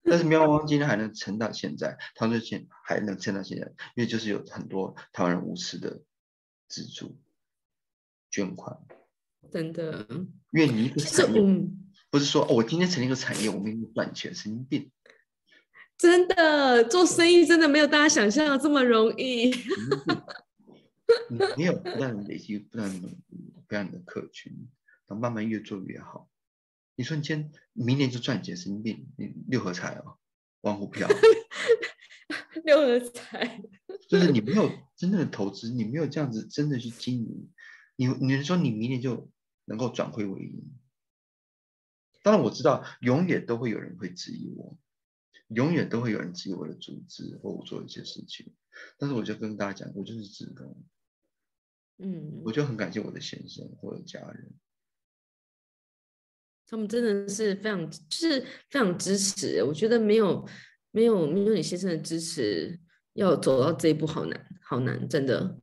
[0.02, 6.02] 但是喵汪今天还能撑到现在，他们现还能撑到现在，因为就是有很多台湾人无私的
[6.68, 7.16] 资助
[8.30, 8.78] 捐款，
[9.50, 10.06] 真的。
[10.52, 11.40] 因为你一个产业，
[12.10, 14.90] 不是说哦，我今天成立一个产业，我们一定赚钱，神经病。
[15.98, 19.50] 真的，做生意真的没有大家想象的这么容易。
[21.30, 24.52] 你没有不断的累积，不断的不断的客群，
[25.06, 26.28] 然后慢慢越做越好。
[26.96, 29.08] 你说你今天明年就赚钱，神经病！
[29.16, 30.18] 你六合彩哦，
[30.62, 31.08] 玩股 票，
[32.64, 33.62] 六合彩，
[34.08, 37.50] 就是你没有真正的投资，你没有这样子真的去经营，
[37.96, 39.30] 你你说你明年就
[39.66, 40.62] 能够转亏为盈？
[42.22, 44.76] 当然我知道，永远都会有人会质疑我，
[45.48, 48.52] 永远都会有人质疑我的组织或我做一些事情，
[48.98, 50.84] 但是我就跟大家讲，我就是职工，
[51.98, 54.52] 嗯，我就很感谢我的先生或者家人。
[56.68, 58.40] 他们真的是非常，就是
[58.70, 59.62] 非常支持。
[59.62, 60.44] 我觉得没有，
[60.90, 62.80] 没有，没有你先生的支持，
[63.12, 65.60] 要走到这一步好难，好难，真的。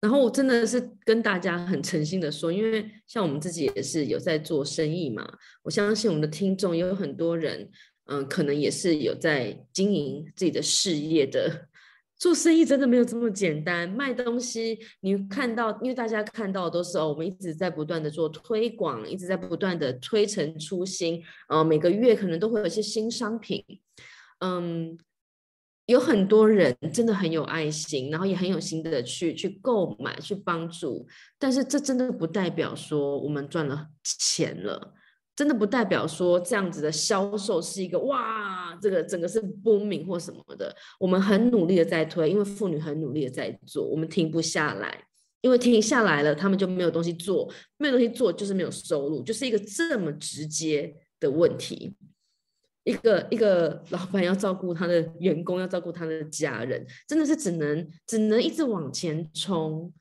[0.00, 5.28] 然后我真的是跟大家很诚心的说，因为像我们自己也是有在做生意嘛，
[5.62, 7.68] 我相信我们的听众也有很多人，
[8.06, 11.68] 嗯，可能也是有在经营自己的事业的。
[12.16, 23.64] 做生意真的没有这么简单，卖东西你看到，因为大家看到都是哦，我们一直在不断的做推广，一直在不断的推陈出新，呃，每个月可能都会有一些新商品，
[24.40, 24.98] 嗯，
[25.88, 31.06] 有很多人真的很有爱心，然后也很有心的去去购买去帮助，
[31.38, 34.94] 但是这真的不代表说我们赚了钱了。
[35.34, 40.74] 真的不代表说这样子的销售是一个哇，这个整个是 booming 或什么的。
[40.98, 45.04] 我们很努力的在推，因为妇女很努力的在做，我们停不下来。
[45.40, 51.94] 因为停下来了，他们就没有东西做，没有东西做就是没有收入，就是一个这么直接的问题。
[52.88, 59.92] 一个一个老板要照顾他的员工，要照顾他的家人，真的是只能只能一直往前冲。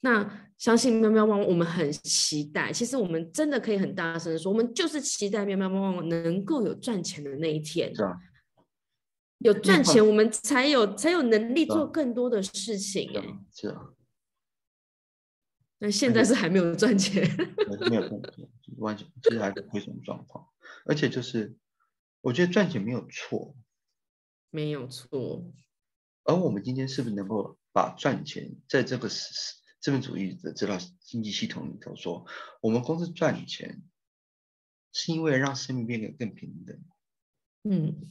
[0.00, 2.70] 那相信喵喵汪汪，我们很期待。
[2.70, 7.94] 其实我们真的可以很大声的说，我们就是期待喵喵汪汪能够有赚钱的那一天。
[7.94, 8.12] 是啊，
[9.38, 13.10] 有赚钱，我们才有才有能力做更多的事情。
[13.50, 13.90] 是啊。
[15.78, 17.26] 那现在是还没有赚钱，
[17.90, 20.46] 没有赚钱，完全其实还是亏损状况。
[20.86, 21.56] 而且就是，
[22.24, 23.54] 我觉得赚钱没有错，
[24.50, 25.52] 没有错。
[26.24, 29.62] 而我们今天是不是能够把赚钱在这个是？
[29.84, 32.24] 资本主义的这套经济系统里头说，
[32.62, 33.82] 我们公司赚钱
[34.94, 36.82] 是因为让生命变得更平等，
[37.64, 38.08] 嗯，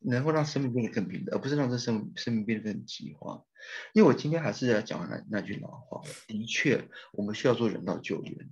[0.00, 3.46] 能够让生命变得更平等，而不是让这生生命变得更极化。
[3.94, 8.50] 因为我今天还是要讲那那句老话，的确，我们需要做人道救援，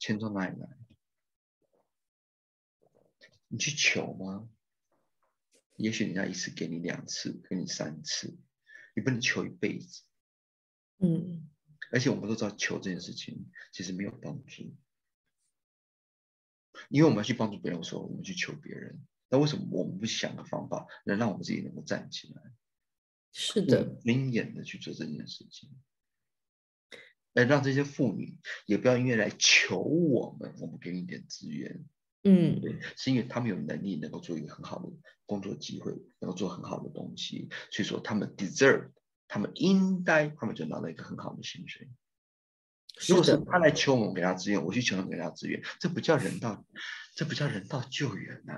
[0.00, 0.68] 钱从哪里来？
[3.52, 4.48] 你去求吗？
[5.76, 8.38] 也许人家一次给你两次，给你三次。
[8.94, 10.02] 你不能求一辈子，
[10.98, 11.48] 嗯，
[11.90, 14.74] 而且我们都知道求这件事情其实没有帮助，
[16.88, 22.42] 因为我们要去帮助别人的时候，我们去求别人，那为什么我们不想个方法，能让我们自己能够站起来？
[23.32, 25.70] 是的，明眼的去做这件事情，
[27.32, 28.36] 来让这些妇女
[28.66, 31.84] 也不要因为来求我们，我们给你点资源。
[32.24, 34.88] 嗯，对，是因为他们有能力能够做一个很好的
[35.26, 38.90] 工作机会，能够做很好的东西，所以说他们 deserve，
[39.26, 41.88] 他们应该，他们就拿到一个很好的薪水。
[43.08, 46.64] 如果是他来求我们给他资源，我去求他给他资源，这不叫人道，
[47.16, 48.54] 这不叫人道救援呐，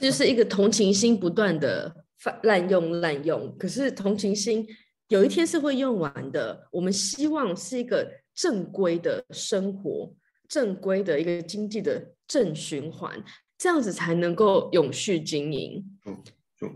[0.00, 2.06] 就是一个同情心不断的
[2.44, 3.54] 滥用滥用。
[3.58, 4.66] 可是同情心
[5.08, 10.16] 有一天是会用完的，我们希望是一个正规的生活。
[10.48, 13.22] 正规的一个经济的正循环，
[13.58, 15.84] 这样子才能够永续经营。
[16.02, 16.74] 就就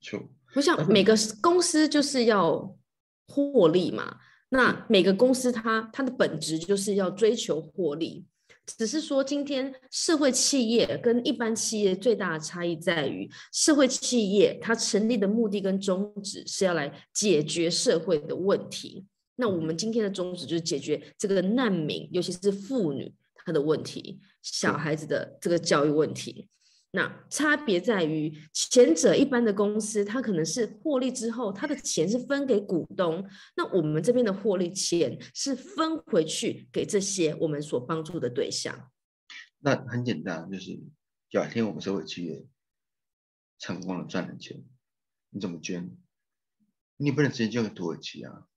[0.00, 2.74] 就，我想每个公司就是要
[3.28, 4.16] 获利嘛。
[4.48, 8.24] 那每个公司它它的本质就是要追求获利，
[8.78, 19.04] 只是说今天社会企业跟一般企业最大的差异在于，社会企业它成立的目的跟宗旨是要来解决社会的问题。
[19.36, 23.12] 那我们今天的宗旨就是解决这个难民，尤其是妇女
[23.44, 26.48] 她的问题，小孩子的这个教育问题。
[26.92, 33.28] 那差别在于，前者一般的公司，它可能是获利之后，它的钱是分给股东。
[33.56, 38.92] 那我们这边的获利钱是分回去给这些我们所帮助的对象。
[39.58, 40.78] 那很简单，就是
[41.30, 42.46] 有一天我们社会企业
[43.58, 44.64] 成功了赚了钱，
[45.30, 45.96] 你怎么捐？
[46.96, 48.53] 你不能直接捐给土耳其啊，你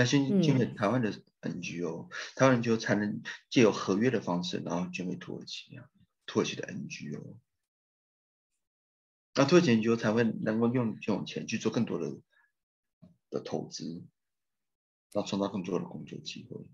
[0.00, 5.84] 要先捐给台湾的 NGO，台湾 NGO 才能借由合约的方式，然后捐给土耳其啊。
[6.26, 7.38] 土耳其的 NGO，
[9.34, 12.16] 那土耳其 NGO 才会能够用这种钱去做更多的
[13.30, 14.04] 的投资，
[15.12, 16.64] 然后创造更多的工作机会，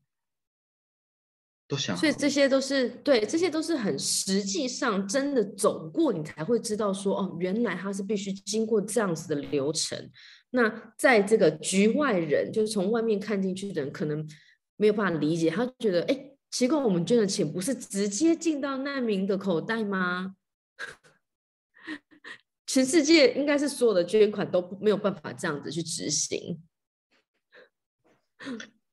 [1.67, 1.97] 都想。
[1.97, 10.11] 所以这些都是对，这些都是很实际上真的走过，你才会知道说哦，原来它是必须经过这样子的流程。
[10.57, 14.29] 那在这个局外人，就是从外面看进去的人，可能
[14.77, 16.33] 没有办法理解，他觉得哎。
[16.49, 20.37] 奇怪，我们捐的钱不是直接进到难民的口袋吗？
[22.65, 26.63] 全世界应该是所有的捐款都没有办法这样子去执行。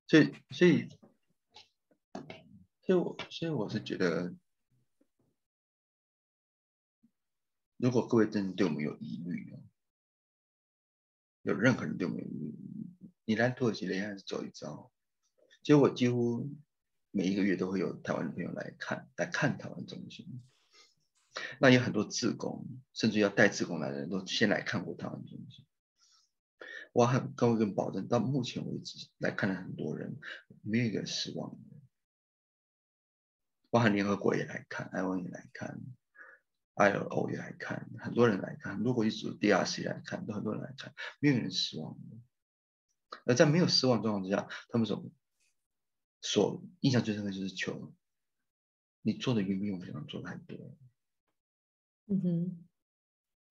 [0.08, 0.90] 所以，所以，
[2.82, 4.34] 所以我，所以我是觉得，
[7.78, 9.54] 如果各位真的对我们有疑虑，
[11.44, 12.28] 有任何人对我们有，
[13.26, 14.92] 你来土耳其连还是走一遭。
[15.62, 16.50] 其实我几乎。
[17.16, 20.42] 每一个月都会有台湾的朋友来看，来看台湾中心。
[21.60, 25.64] 那有很多自工，甚至要带自工来的人都先来看过台湾中心。
[26.92, 30.18] 我很高跟保证，到目前为止来看了很多人，
[30.64, 31.78] 没有一个失望的。
[33.70, 35.80] 包含联合国也来看，I O 也来看
[36.76, 42.18] ，ILO 也来看，很多人来看，很多国际组织 DRC 来看，都很多人来看，没有人失望的。
[43.26, 45.04] 而在没有失望状况之下，他们所。
[46.26, 47.94] 所印象最深的就是求
[49.02, 50.58] 你做的远比我们想象做的还多。
[52.08, 52.66] 嗯哼。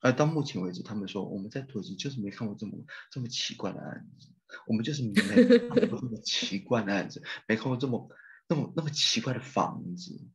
[0.01, 4.31] 而到目前为止，他们说我们在土耳其就是没看过这么这么奇怪的案子，
[4.67, 8.09] 我们就是没看过这么 奇怪的案子，没看过这么
[8.49, 10.27] 那么那么奇怪的房子。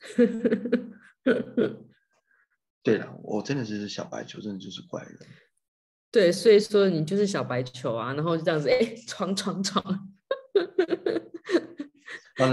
[2.82, 5.18] 对了，我真的是小白球，真的就是怪人。
[6.10, 10.08] 对，所以说你就是小白球啊，然后就这样子，哎，闯闯闯。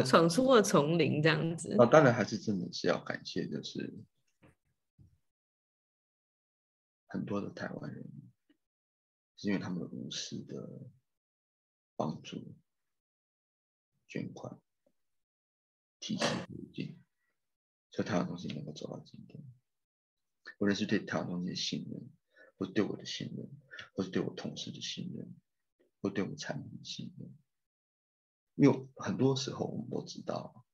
[0.05, 1.75] 闯出了丛林这样子。
[1.79, 3.91] 啊，当然还是真的是要感谢，就是
[7.07, 8.05] 很多的台湾人，
[9.35, 10.91] 是因为他们无私的
[11.95, 12.55] 帮助、
[14.07, 14.59] 捐款、
[15.99, 17.01] 提携途径，
[17.91, 19.43] 所以台湾东西能够走到今天。
[20.59, 22.09] 无论是对台湾东西的信任，
[22.57, 23.49] 或是对我的信任，
[23.93, 25.35] 或是对我同事的信任，
[26.01, 27.33] 或对我产品的信任。
[28.55, 30.65] 因为很多时候我们都知道，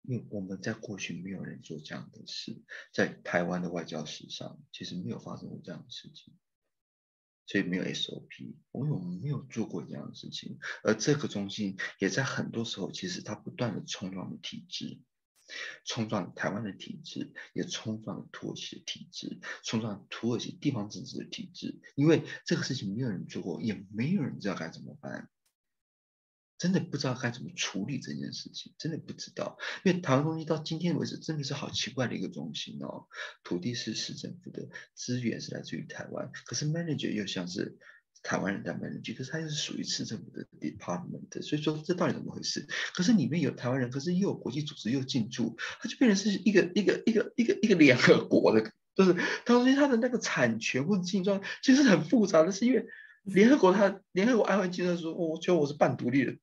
[0.00, 2.62] 因为我们在过去没有人做这样的事，
[2.92, 6.34] 在台湾的外交史上其实没有发生过这样的事情，
[7.44, 10.58] 所以没有 SOP，因为我们没有做过这样的事情。
[10.82, 14.98] 而这个中心也在很多时候，其实它不断的冲撞了体制，
[15.84, 21.80] 冲撞台湾的体制，也冲撞土耳其的体制，冲撞土耳其地方政治的体制。
[21.94, 25.28] 因为这个事情没有人做过，也没有人知道该怎么办。
[26.58, 29.58] 真的不知道该怎么处理这件事情，真的不知道。
[29.84, 33.08] 因为台湾中心到今天为止真的是好奇怪的一个中心哦，
[33.42, 37.78] 土地是市政府的，资源是来自于台湾，可是 manager 又像是
[38.22, 42.66] 台湾人在 manager，可是他又是属于市政府的 department，所以说这到底怎么回事？
[42.94, 52.86] 可是里面有台湾人，可是又有国际组织又进驻，它就变成是一个一个一个一个一个联合国的，就是台湾中心它的那个产权或者经营状其实很复杂的，是因为
[53.24, 56.36] 联合国它联合国安会记得说，我觉得我是半独立的。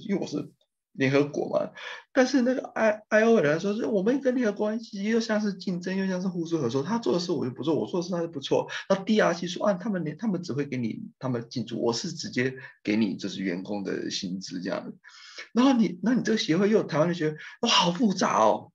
[0.00, 0.50] 因为我是
[0.98, 1.70] 联合国嘛，
[2.12, 6.82] 但是那个 I I O 来说，是我们跟联合关系又像是竞争，又像是互助合作。
[6.82, 8.68] 他做的事我就不做，我做的事他就不错。
[8.88, 14.92] 那 D R C 说啊，他们连他们只会给你他们进驻，我是直接给你就是员工的薪资这样。
[15.52, 18.72] 然后你那你这个协会又有台湾的协会，哇，好复杂哦，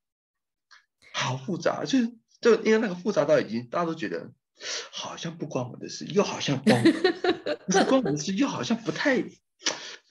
[1.14, 2.00] 好复杂，就
[2.40, 4.32] 就因为那个复杂到已经大家都觉得
[4.94, 6.82] 好像不关我的事，又好像关，
[7.68, 9.22] 不关我的事，又好像不太。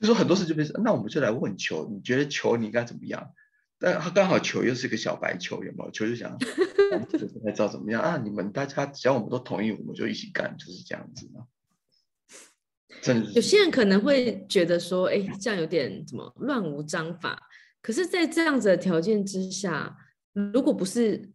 [0.02, 3.32] 就说很多事就变成，那我们就来问球，你觉得球你应该怎么样？
[3.78, 5.90] 但他刚好球又是个小白球，有没有？
[5.90, 6.36] 球就想，
[7.08, 8.16] 不知道怎么样啊？
[8.16, 11.46] 你们大家只要我们都同意，我们就一起干，就是这样子嘛。
[13.00, 17.40] 真的，有些人可能会觉得说，哎，这样有点怎么乱无章法。
[17.80, 19.96] 可是，在这样子的条件之下，
[20.32, 21.30] 如果不是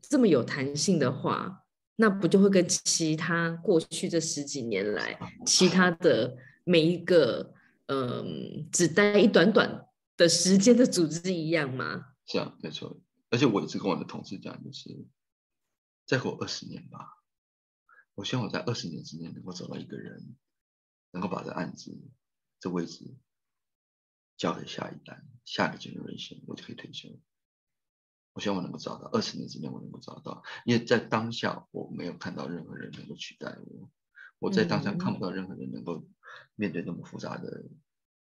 [0.00, 1.64] 这么有弹性的话，
[1.96, 6.34] 那不就会跟其他过去这十几年来其他的
[6.64, 7.52] 每一个
[7.92, 9.86] 嗯只待一短短
[10.16, 12.14] 的时间的组织一样吗？
[12.26, 13.00] 是啊，没错。
[13.28, 15.06] 而且我一直跟我的同事讲，就是
[16.06, 17.18] 再过二十年吧，
[18.14, 20.36] 我希望我在二十年之内能够找到一个人，
[21.10, 21.92] 能够把这案子
[22.60, 23.14] 这位置
[24.36, 27.08] 交给下一代、下一个 generation，我就可以退休。
[28.34, 33.90] 我希望我能够找到二十年之内我能够找到，因为在当下我没有看到任何人能够取代我，
[34.38, 36.06] 我在当下看不到任何人能够
[36.54, 37.64] 面对那么复杂的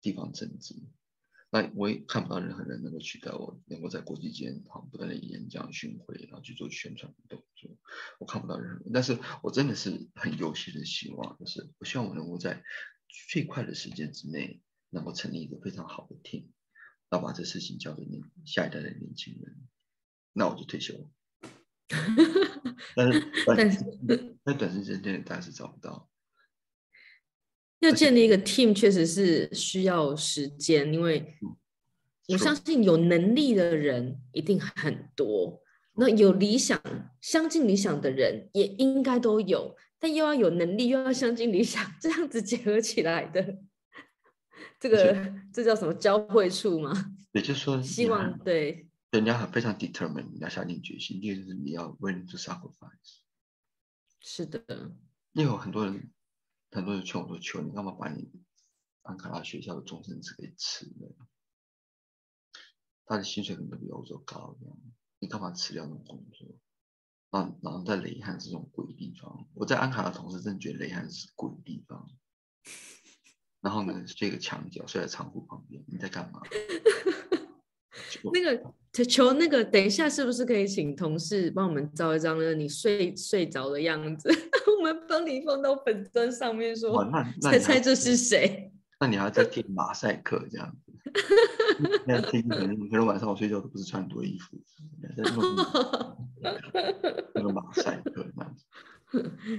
[0.02, 0.76] 地方政治，
[1.50, 7.78] 那我也看不到任何人能够取代我，能够在国际间好不断的演讲巡回，然后去做宣传的动作，
[8.20, 12.64] 我看不到任何人，但是我真的是很有心的希望，就是我希望我能够在
[13.30, 16.48] 最快的时间之内能够成立一个非常好的 team，
[17.10, 19.68] 然后把这事情交给年下一代的年轻人。
[20.34, 21.10] 那我就退休了，
[22.96, 26.08] 但是但是在短时间内大家是找不到。
[27.80, 31.36] 要建立一个 team 确实是需要时间，因为
[32.28, 35.62] 我相信有能力的人一定很多，
[35.96, 36.82] 那有理想、
[37.22, 43.60] 相近理想的人也应该都有，但又要有能力，又要相近理想，这样子结合起来的，
[44.80, 47.14] 这个这叫什么交汇处吗？
[47.34, 48.86] 也就是说，希望对。
[49.12, 51.22] 人家很非常 determined，你要下定决心。
[51.22, 53.22] 第二就是你要 willing to sacrifice。
[54.20, 54.62] 是的，
[55.32, 56.12] 因为有很多人，
[56.72, 58.30] 很多人劝我说：“求你干嘛把你
[59.04, 61.16] 安卡拉学校的终身制给辞了？
[63.06, 64.58] 他的薪水可能比欧洲高，
[65.20, 66.48] 你干嘛辞掉那种工作？
[67.32, 72.10] 然后，然后在雷汉这种鬼地方，我在安卡拉同事真的觉得雷汉是鬼地方。
[73.62, 76.42] 然后呢，睡个墙角，睡在仓库旁边，你在干嘛？”
[78.32, 78.74] 那个
[79.06, 82.54] 求那个，等一下是不是可以请同事帮我们照一张呢？
[82.54, 84.30] 你睡睡着的样子，
[84.94, 87.04] 们帮你放到粉砖上面说，
[87.42, 88.72] 猜猜 这是谁？
[89.00, 90.92] 那你还要再贴马赛克这样子？
[92.08, 94.58] 那听可能可能晚上我睡觉都不是穿很多衣服，
[97.34, 98.66] 那个马赛克这样子。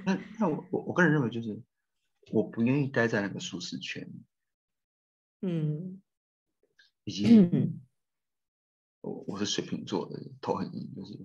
[0.04, 1.60] 那那我我我个人认为就是
[2.32, 4.08] 我不愿意待在那个舒适圈，
[5.42, 6.02] 嗯，
[7.04, 7.48] 以及。
[9.00, 11.16] 我我是水瓶座的，头很硬，就是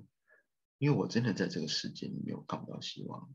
[0.77, 3.27] 因为我真的在这个世界里面我看不到希望，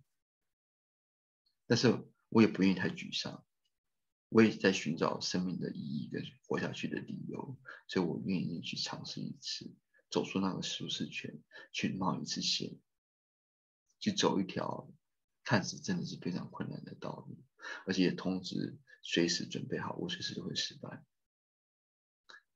[1.69, 3.45] 但是我也不愿意太沮丧，
[4.31, 7.57] 我也在寻找生命的意义跟活下去的理由，
[7.87, 9.71] 所以我愿意去尝试一次，
[10.11, 11.41] 走出那个舒适圈，
[11.71, 12.77] 去冒一次险，
[14.01, 14.91] 去走一条
[15.45, 17.39] 看似真的是非常困难的道路，
[17.87, 21.05] 而且也同时随时准备好，我随时都会失败。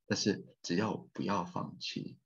[0.07, 2.19] 但是只要不要放弃，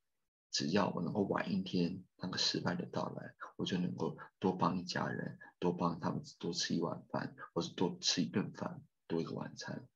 [0.51, 9.87] 只要我能够晚一天那个失败的到来，我就能够多帮一家人，多帮他们多吃一碗饭，或是多吃一顿饭，多一个晚餐。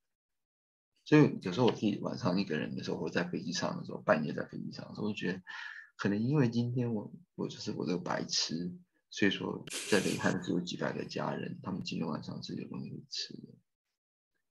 [1.05, 5.43] 所以有时候我自己晚上一个人的时候，我在飞机上的时候，半夜在飞机上的时候，我就觉得
[5.97, 8.77] 可能因为今天我我就是我这个白痴，
[9.09, 13.55] 所以说在雷汉只有几百个家人，他们今天晚上是有东西吃的。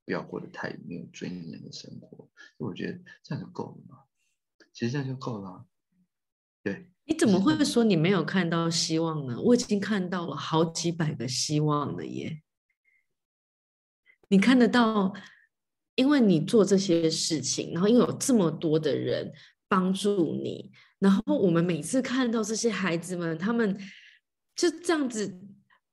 [0.05, 4.05] 不要过得太没有尊严的生活，我觉得这样就够了嘛。
[4.73, 5.67] 其实这样就够了。
[6.63, 9.39] 对，你怎么会说你没有看到希望呢？
[9.41, 12.41] 我已经看到了好几百个希望了耶。
[14.27, 15.13] 你看得到，
[15.95, 19.31] 因为你做这些事情，然后因为有这么多的人
[19.67, 23.75] 帮助你，然后我们每次看到这些孩子们，他们
[24.55, 25.41] 就这样子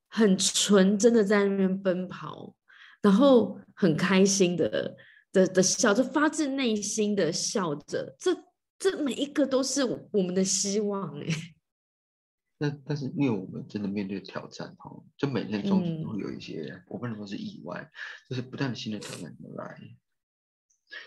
[0.08, 2.54] 很纯真的在那边奔跑。
[3.02, 4.96] 然后很开心的
[5.30, 8.34] 的的笑，就发自内心的笑着，这
[8.78, 11.26] 这每一个都是我们的希望哎。
[12.58, 17.90] 那但是因为我们真的面对挑战哈，就每天中间都会有一些，我不能说是意外，
[18.30, 19.78] 就是不断的新的挑战来。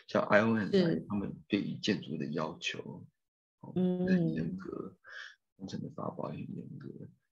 [0.07, 0.69] 像 I O N
[1.07, 3.03] 他们对于建筑的要求，
[3.75, 4.95] 嗯，很严格，
[5.55, 6.87] 工程的发包也很严格，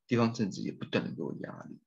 [0.08, 1.78] 地方政治也不断的给我压力。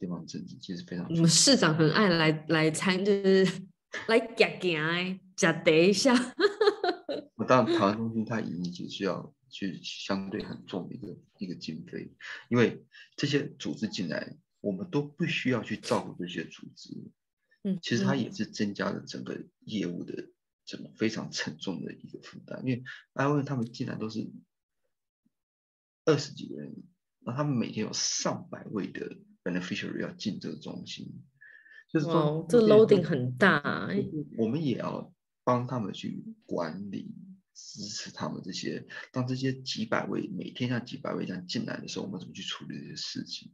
[0.00, 3.46] 地方政治其实非常，我们市长很爱来来参，就是
[4.08, 6.14] 来夹夹夹得一下。
[7.50, 12.12] 我当然，台湾中心它已经需要去相对很重的一个一个经费，
[12.48, 12.86] 因为
[13.16, 17.10] 这些组织进来，我们都不需要去照顾这些组织。
[17.64, 20.30] 嗯，其实它也是增加了整个业务的
[20.64, 22.84] 这种非常沉重的一个负担，因为
[23.14, 24.30] 埃文他们进来都是
[26.04, 26.84] 二十几个人，
[27.18, 31.20] 那他们每天有上百位的 beneficiary 要进这个中心，
[31.92, 33.90] 就是说这 loading 很大，
[34.38, 37.12] 我们也要帮他们去管理。
[37.54, 43.52] 支持他们这些，当这些几百位每天像几百位这样进来的时候，我们怎么去处理这些事情？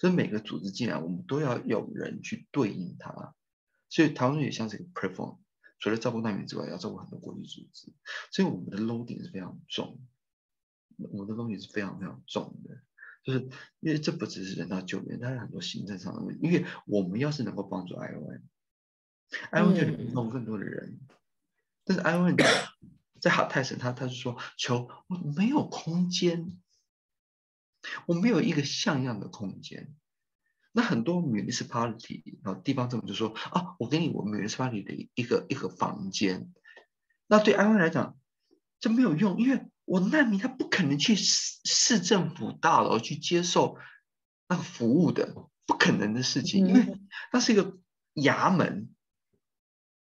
[0.00, 3.34] 所以每个组织进来，我们都要有人去对应它。
[3.90, 5.38] 所以台湾也像是一个 platform，
[5.78, 7.92] 除了照顾难民之外，要照顾很多国际组织。
[8.32, 10.00] 所以我们的 loading 是非常重，
[10.96, 12.80] 我们的 loading 是非常非常重的，
[13.22, 13.40] 就是
[13.80, 16.46] 因为这不只是人道救援，它有很多行政上的问题。
[16.46, 20.98] 因为我们要是能够帮助 ION，ION 就能帮更多的人，
[21.84, 22.36] 但是 ION。
[23.24, 26.60] 在哈泰省，他他就说，求我没有空间，
[28.04, 29.94] 我没有一个像样的空间。
[30.72, 36.52] 那很多 municipality 然后地方政府就说啊，我给你我 municipality 的一个一个房间。
[37.26, 38.18] 那对安徽来讲，
[38.78, 43.78] 这没有用，因为我难民他不可能去市市政府大楼去接受
[44.48, 47.00] 那个服务的，不可能的事情，因为
[47.32, 47.78] 那是一个
[48.12, 48.94] 衙门，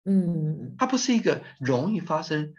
[0.05, 2.55] 嗯，它不是一个容易发生。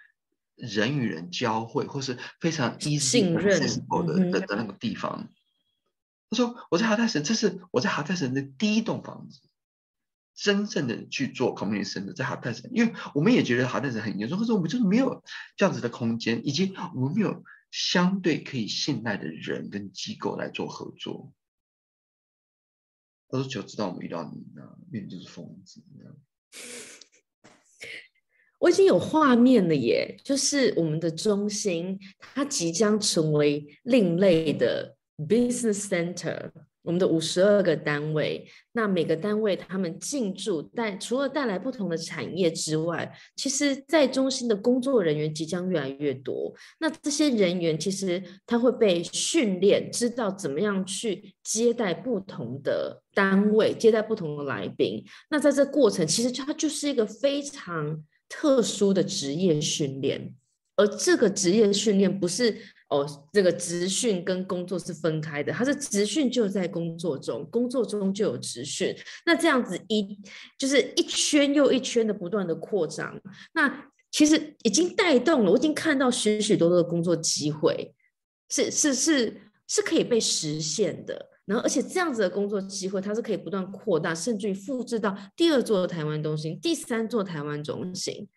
[0.59, 5.29] 人与人交汇，或是非常 easy 信任的的的那个地方。
[6.29, 9.41] 他说：“我在哈泰省，这是我在哈泰省的第一栋房子，
[10.35, 12.69] 真正的去做 community 的，在哈泰省。
[12.71, 15.23] 因为我们也觉得哈泰省很严重，可是我们就是没有
[15.57, 21.33] 这样子的空间，以及我们没有相对可以信赖的人跟机构来做合作。”
[23.29, 25.81] 他说：“就知道我们遇到你呢，因为你就是疯子。”
[28.59, 36.51] 我已经有画面了耶，就是我们的中心，它即将成为另类的 business center。
[36.81, 46.51] 我们的五十二个单位，那每个单位他们进驻，但除了带来不同的产业之外，其实在中心的工作人员即将越来越多。
[46.79, 55.03] 那这些人员其实他会被训练，知道怎么样去接待不同的单位，接待不同的来宾。
[55.29, 58.03] 那在这过程，其实它就是一个非常。
[58.29, 60.33] 特殊的职业训练，
[60.77, 62.55] 而这个职业训练不是
[62.89, 68.95] 哦，这个职训跟工作是分开的，它是职训就在工作中，工作中就有职训。
[69.25, 70.17] 那这样子一
[70.57, 73.19] 就是一圈又一圈的不断的扩张，
[73.53, 77.93] 那其实已经带动了，我已经看到许许多多的工作机会
[78.49, 81.29] 是是是是可以被实现的。
[81.49, 88.29] 然后，而且这样子的工作机会，它是可以不断扩大，甚至于复制到第二座台湾中心、第三座台湾中心。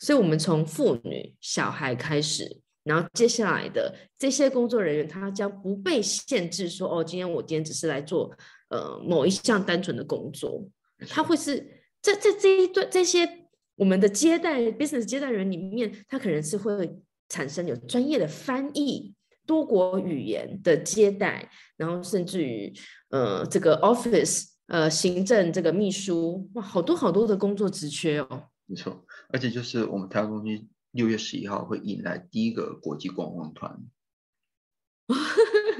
[0.00, 8.36] 所以，我们从妇女、小孩开始，然后接下来的这些工作人员，他将不被限制说：“哦，今天我今天只是来做
[8.70, 10.68] 呃某一项单纯的工作。”
[11.08, 11.60] 他会是
[12.02, 19.14] 在在这一段这些我们的接待 business 接待人里面，他可能是会产生有专业的翻译。
[19.46, 22.72] 多国语言的接待，然后甚至于
[23.10, 28.50] 呃这个 office 呃行政这个秘书哇，好多好多的工作职缺哦。
[28.66, 33.80] 没错，而且就是我们台湾中心六月十一号会引来第一个国际观光团，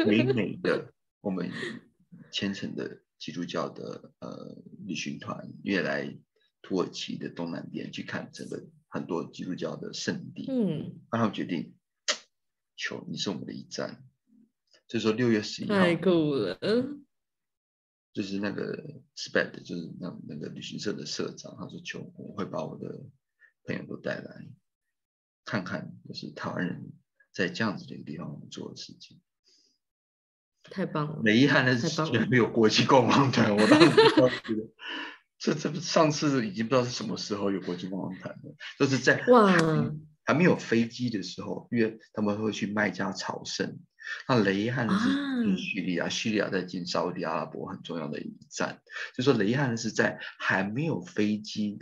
[0.07, 1.51] 美美的我们
[2.31, 4.57] 虔诚的基督教的呃
[4.87, 6.17] 旅行团，越来
[6.63, 11.75] 土耳其的东南边去看整个很多基督教的圣地，嗯，然后决定。
[12.77, 14.05] 求你是我们的一站，
[14.87, 16.59] 所以说六月十一号太酷了，
[18.13, 23.05] 就是那个 SPED，就是那那个旅行社的社长，他说求我会把我的
[23.65, 24.47] 朋友都带来
[25.45, 26.93] 看看，就是台湾人
[27.33, 29.21] 在这样子的一个地方做的事情，
[30.63, 31.21] 太棒了。
[31.23, 33.89] 没遗憾的是，居然没有国际观光团，我当时
[34.45, 34.71] 觉得
[35.39, 39.93] 这这上次已经不知道是什么时候有国际观光团了，就是在哇。
[40.27, 43.79] 还没有飞机的时候，因为他们会去麦加朝圣。
[44.29, 48.81] 那雷汉是叙利亚，叙利亚在进沙特阿拉伯很重要的一站。
[49.17, 51.79] 就说雷汉是在还没有飞机。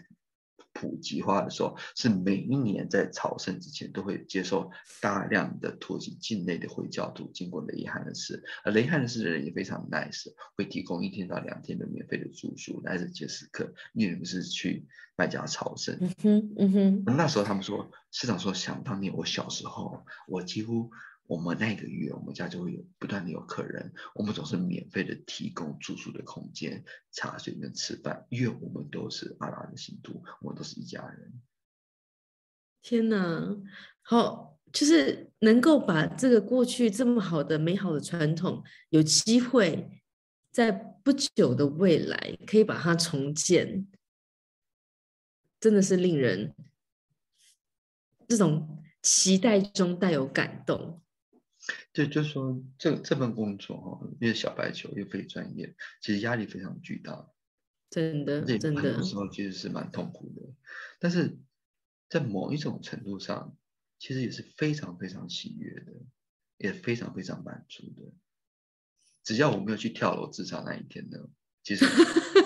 [0.75, 4.71] 普及化的时候，是每一年在朝圣之前都会接受
[5.01, 15.97] 大量的土耳其境内的回教徒经过雷汉的市，而雷汉的市的人也非常 nice，会提供一天到两天的免费的住宿来这接时刻，因为不是去麦加朝圣。
[16.01, 17.05] 嗯哼，嗯哼。
[17.17, 20.91] 那时候他们说，市长说，想当年我小时候，我几乎。
[21.27, 31.33] 我们那个月，我们家就会有不断的有客人，我们总是免费的提供住宿的空间、茶水跟吃饭，因为我们都是阿拉的信徒，我们都是一家人。
[32.83, 33.57] 天哪，
[34.03, 40.03] 好，就是能够把这个过去这么好的、美好的传统，有机会
[40.51, 43.87] 在不久的未来可以把它重建。
[45.59, 46.55] 真的是令人
[48.29, 51.01] 这种期待中带有感动。
[51.93, 57.31] 对，就是说这这份工作哈，因为小白球又非专业，其实压力非常巨大，
[57.91, 60.43] 真的，真的，很多时候其实是蛮痛苦的。
[60.99, 61.39] 但是
[62.09, 63.57] 在某一种程度上，
[63.99, 65.93] 其实也是非常非常喜悦的，
[66.59, 68.13] 也非常非常满足的。
[69.23, 71.19] 只要我没有去跳楼自杀那一天呢，
[71.63, 71.87] 其实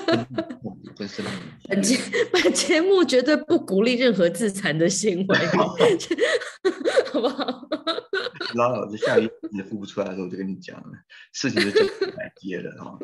[0.97, 1.35] 跟生命。
[1.65, 1.99] 本节
[2.33, 5.39] 本节目绝对不鼓励任何自残的行为，
[7.13, 7.69] 好不好？
[8.55, 10.93] 老老子下一也付不出来的时候，我就跟你讲了，
[11.33, 12.99] 事情就就来接的哈，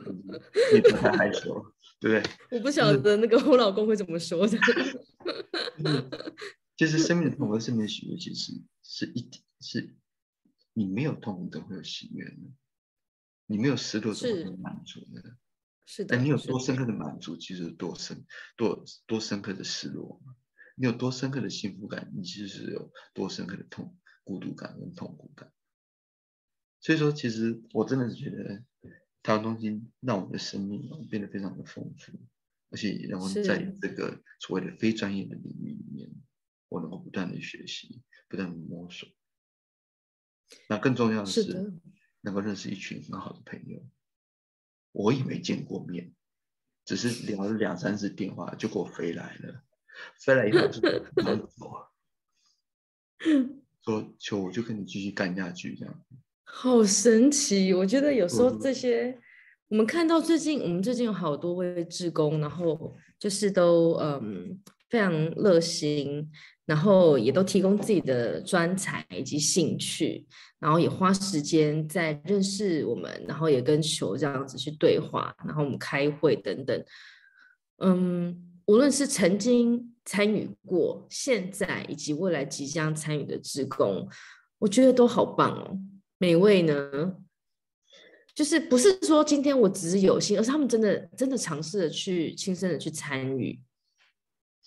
[0.72, 1.64] 你不太害羞，
[2.00, 2.32] 对不对？
[2.58, 4.58] 我不晓得那个我老公会怎么说的。
[6.76, 9.30] 就是生命的痛和生命的喜悦，其实是一
[9.60, 9.94] 是，
[10.72, 12.52] 你没有痛，怎么会有喜悦呢？
[13.46, 15.22] 你没有失落，怎么会满足呢？
[15.86, 16.16] 是的。
[16.16, 18.24] 但你有多深刻的满足，其实多深
[18.56, 20.20] 多多深刻的失落
[20.76, 25.52] 你有多深刻的幸福感，你其实是有多深刻的痛、孤独感跟痛苦感。
[26.80, 28.64] 所以说，其实我真的是觉得，
[29.22, 32.12] 台湾中心让我的生命变得非常的丰富，
[32.70, 36.10] 而且也让我在这个所谓的非专业的领域里面，
[36.68, 39.08] 我能够不断的学习，不断的摸索。
[40.68, 41.80] 那更重要的是。
[42.26, 43.86] 能够认识一群很好的朋友，
[44.92, 46.14] 我也没见过面，
[46.86, 49.62] 只是聊了两三次电话就给我飞来了，
[50.18, 51.92] 飞来以后就走，
[53.84, 55.94] 说求我就跟你继续干下去这样。
[56.44, 59.18] 好神奇，我觉得有时候这些，
[59.68, 64.58] 我们看到最近我们最近有好多位志工，然后就是都嗯
[64.88, 66.30] 非常热心。
[66.66, 70.26] 然后也都提供自己的专才以及兴趣，
[70.58, 76.82] 然后也花时间在认识我们，然后也跟球这样子去对话，然后我们开会等等。
[77.80, 84.08] 嗯，无论是曾经参与过、现在以及未来即将参与的职工，
[84.58, 85.78] 我觉得都好棒哦。
[86.18, 87.16] 每位呢，
[88.34, 93.60] 就是不是说今天我只是有心，而是他们真的真的尝试的去亲身的去参与。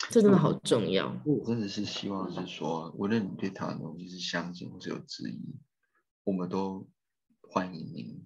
[0.09, 1.19] 这真的好重要。
[1.25, 5.55] 我真的是希望是说，无论你对他的东西是相信或是有质疑，
[6.23, 6.87] 我们都
[7.41, 8.23] 欢迎您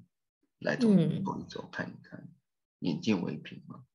[0.59, 2.27] 来走一走、看一看，
[2.79, 3.85] 眼见为凭嘛。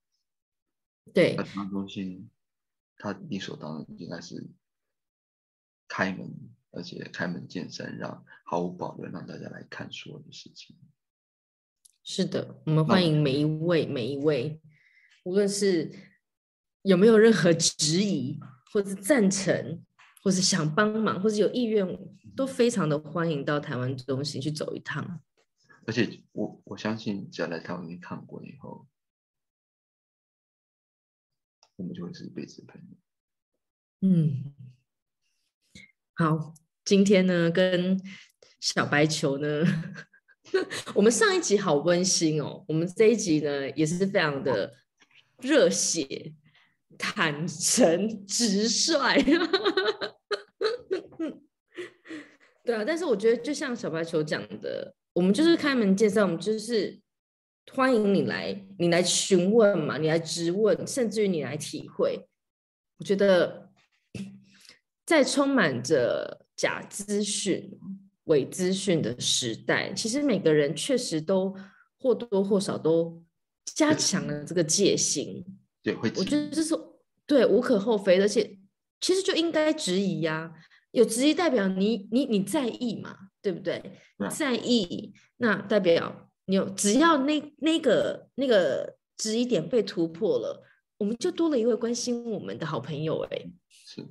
[1.12, 1.34] 对。
[1.36, 2.30] 那台湾中心，
[2.98, 4.46] 他理所当然应该是
[5.88, 6.32] 开门，
[6.70, 10.76] 而且开门见山，让毫无保留让大家来看所有的事情。
[12.02, 14.60] 是的，我们欢迎每一位、每一位，
[15.24, 15.92] 无论是。
[16.82, 18.38] 有没有任何质疑，
[18.72, 19.84] 或是赞成，
[20.22, 21.84] 或是想帮忙，或是有意愿，
[22.36, 25.20] 都非常的欢迎到台湾中心去走一趟。
[25.84, 28.86] 而且我我相信，只要来台湾看过以后，
[31.76, 32.86] 我们就会是一辈子的朋友。
[34.02, 34.52] 嗯，
[36.14, 36.54] 好，
[36.84, 38.00] 今天呢，跟
[38.60, 39.64] 小白球呢，
[40.94, 44.74] 我们上一集好温馨哦，我们这一集呢也是非常的
[45.40, 46.34] 热血。
[46.98, 49.20] 坦诚直率，
[52.64, 56.98] 对啊，但是我觉得就像小白球讲的，我们就是开门见山，我们就是
[57.72, 62.28] 欢迎你来，你来询问嘛，你来质问，甚至于你来体会。
[62.98, 63.70] 我觉得
[65.04, 67.78] 在充满着假资讯、
[68.24, 71.54] 伪资讯的时代，其实每个人确实都
[71.98, 73.22] 或多或少都
[73.64, 75.44] 加强了这个戒心。
[75.82, 76.74] 对，会，我觉得这是
[77.26, 78.58] 对无可厚非，而且
[79.00, 80.52] 其实就应该质疑呀。
[80.92, 84.00] 有质疑代表你你你在意嘛，对不对？
[84.30, 90.64] 在意，那代表你有只要那那个那个质疑点被突破了，
[90.96, 93.20] 我们就多了一位关心我们的好朋友。
[93.30, 94.06] 哎，是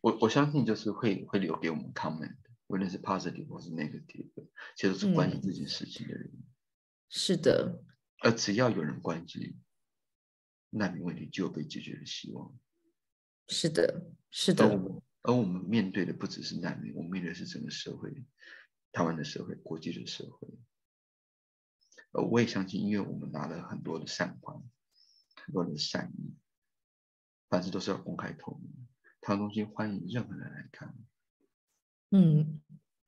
[0.00, 2.36] 我我相信就是会会留给我们 comment，
[2.68, 4.30] 无论是 positive 或是 negative，
[4.76, 6.32] 其实是关心这件事情的人。
[7.08, 7.82] 是的，
[8.22, 9.60] 而只要有人关心。
[10.70, 12.54] 难民问题就有被解决的希望。
[13.48, 14.64] 是的，是的。
[15.22, 18.12] 而我们面对的不只是难民，我们面对的是整个社会，
[18.92, 20.48] 台湾的社会，国际的社会。
[22.12, 24.62] 呃，我也相信，因为我们拿了很多的善款，
[25.44, 26.34] 很多的善意，
[27.48, 28.70] 凡事都是要公开透明。
[29.20, 30.94] 台湾中心欢迎任何人来看。
[32.10, 32.60] 嗯，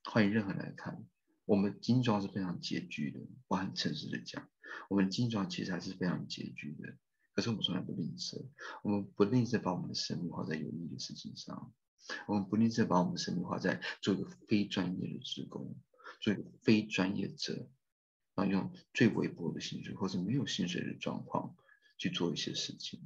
[0.04, 1.04] 欢迎任何人来看。
[1.44, 4.46] 我们精装是非常拮据的，我很诚实的讲，
[4.90, 6.94] 我们精装其实还是非常拮据的。
[7.34, 8.44] 可是我们从来不吝啬，
[8.82, 11.72] 我们不吝啬把我们的生命花在有意义的事情上，
[12.26, 15.74] 我们不吝啬把我们的生命花在做一个非专业的职工，
[16.20, 17.68] 做一个非专业者，
[18.46, 21.54] 用最微薄的薪水或者没有薪水的状况
[21.96, 23.00] 去做一些事情。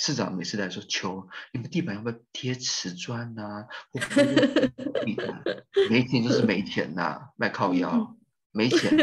[0.00, 3.66] 市长每次来说：“求你们地板要不要贴瓷砖呐？
[3.90, 3.98] 或
[5.04, 5.42] 地板
[5.90, 8.16] 没钱就是没钱呐，卖靠腰
[8.52, 8.96] 没钱。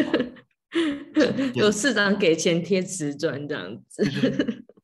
[1.53, 4.03] 有市长给钱贴瓷砖这样子，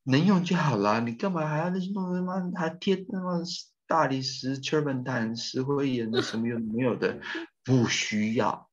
[0.03, 0.99] 能用就好啦。
[0.99, 2.51] 你干嘛还要那些弄什么？
[2.55, 3.41] 还贴那么
[3.87, 7.19] 大理石、圈粉炭、石灰岩的什么有没有的？
[7.63, 8.69] 不需要，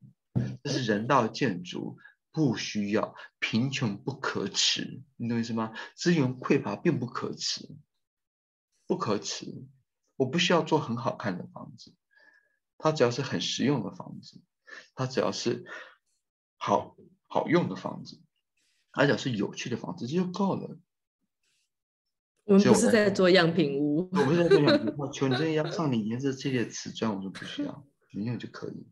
[0.63, 1.99] 这是人道建筑。”
[2.31, 5.73] 不需要贫穷不可耻，你懂意思吗？
[5.97, 7.69] 资源匮乏并不可耻，
[8.87, 9.67] 不可耻。
[10.15, 11.97] 我不需要做很好看的房子，
[12.77, 14.41] 它只要是很实用的房子，
[14.95, 15.65] 它只要是
[16.59, 18.21] 好好用的房子，
[18.93, 20.79] 它只要是有趣的房子，这就够了。
[22.45, 25.11] 我们不是在做样品屋，我不是在做样品屋。
[25.11, 28.87] 求你这要上你颜色这些瓷砖，我说不需要，你用就可以。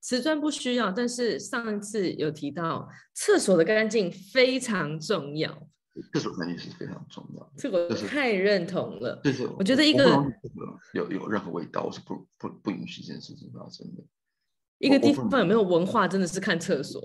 [0.00, 5.68] 瓷砖不需要，但是上一次有提到厕所的干净非常重要。
[6.12, 9.20] 厕所干净是非常重要，这个太认同了。
[9.24, 10.04] 就是我觉得一个
[10.94, 14.04] 有有任何味道，我是不不不允许这件事情发生的。
[14.78, 17.02] 一个地方有没有文化，真的是看厕所。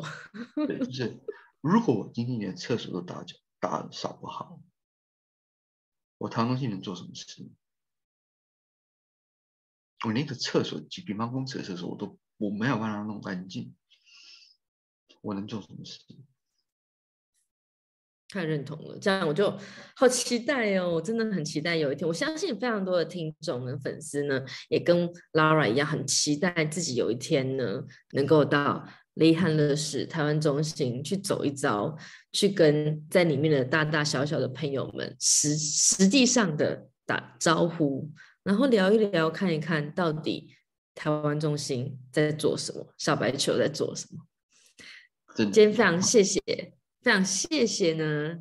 [0.68, 1.20] 对，就是
[1.62, 3.26] 如果我今天连厕所都打
[3.60, 4.60] 打扫不好，
[6.20, 7.50] 我唐东西能做什么事？
[10.08, 12.18] 我连个厕所几平方公尺的厕所我都。
[12.38, 13.74] 我没有办法弄干净，
[15.22, 16.00] 我能做什么事？
[18.28, 19.56] 太认同了，这样我就
[19.96, 20.90] 好期待哦！
[20.90, 27.84] 我真的很期待有一天，我相信非常多的听众跟粉丝呢，也跟 Lara 一样，很期待自己有一天呢，
[28.14, 31.96] 能够到雷汉乐市台湾中心去走一遭，
[32.34, 38.12] 去跟在里面的大大小小的朋友们实实际上的打招呼，
[38.44, 40.56] 然后聊一聊，看一看到底。
[40.96, 42.94] 台湾中心在做什么？
[43.00, 44.28] 小白球在做什么？
[45.36, 46.40] 今天非常谢谢，
[47.02, 48.38] 非常谢谢呢。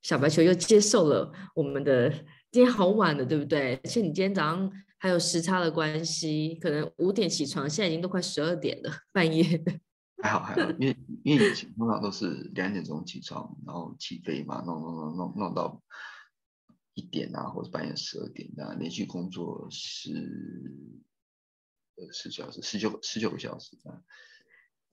[0.00, 2.10] 小白球又接受了我们的，
[2.50, 3.78] 今天好晚了，对不对？
[3.84, 9.44] 而且你今天早上还有时差的关系，可能五点起床，现在已经都快十二点了，半夜。
[10.24, 15.82] 还好还好，因为因为以前通常都是两点钟起床，然后起飞嘛，弄弄弄弄弄到
[17.00, 20.12] 一点啊，或者半夜十二点啊，连续工作十
[21.96, 22.12] 呃。
[22.12, 23.92] 十小时，十九十九个小时啊！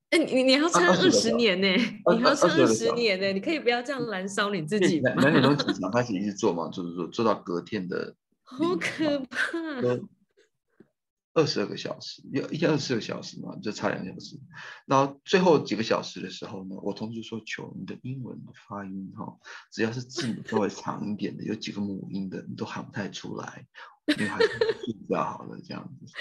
[0.10, 1.68] 哎，你你要撑二十年呢？
[1.68, 3.34] 你要撑二十年呢？
[3.34, 5.14] 你可以不要这样燃烧你自己吗？
[5.16, 8.16] 两点钟起床开始一直做嘛，就是说做到隔天的。
[8.43, 9.82] 好可怕！
[11.38, 14.35] 二十二个小时，要一天二十二个小时嘛，就差两小时。
[14.88, 18.35] 然后最后几个小时的时候呢，我同事说：“求你的英文
[18.67, 19.38] 发音哈，
[19.71, 23.67] 只要是字母稍微长一点的，有几个母音的，你都喊不太出来。”
[24.07, 24.47] 你还是
[24.83, 26.13] 睡觉好了，这样子。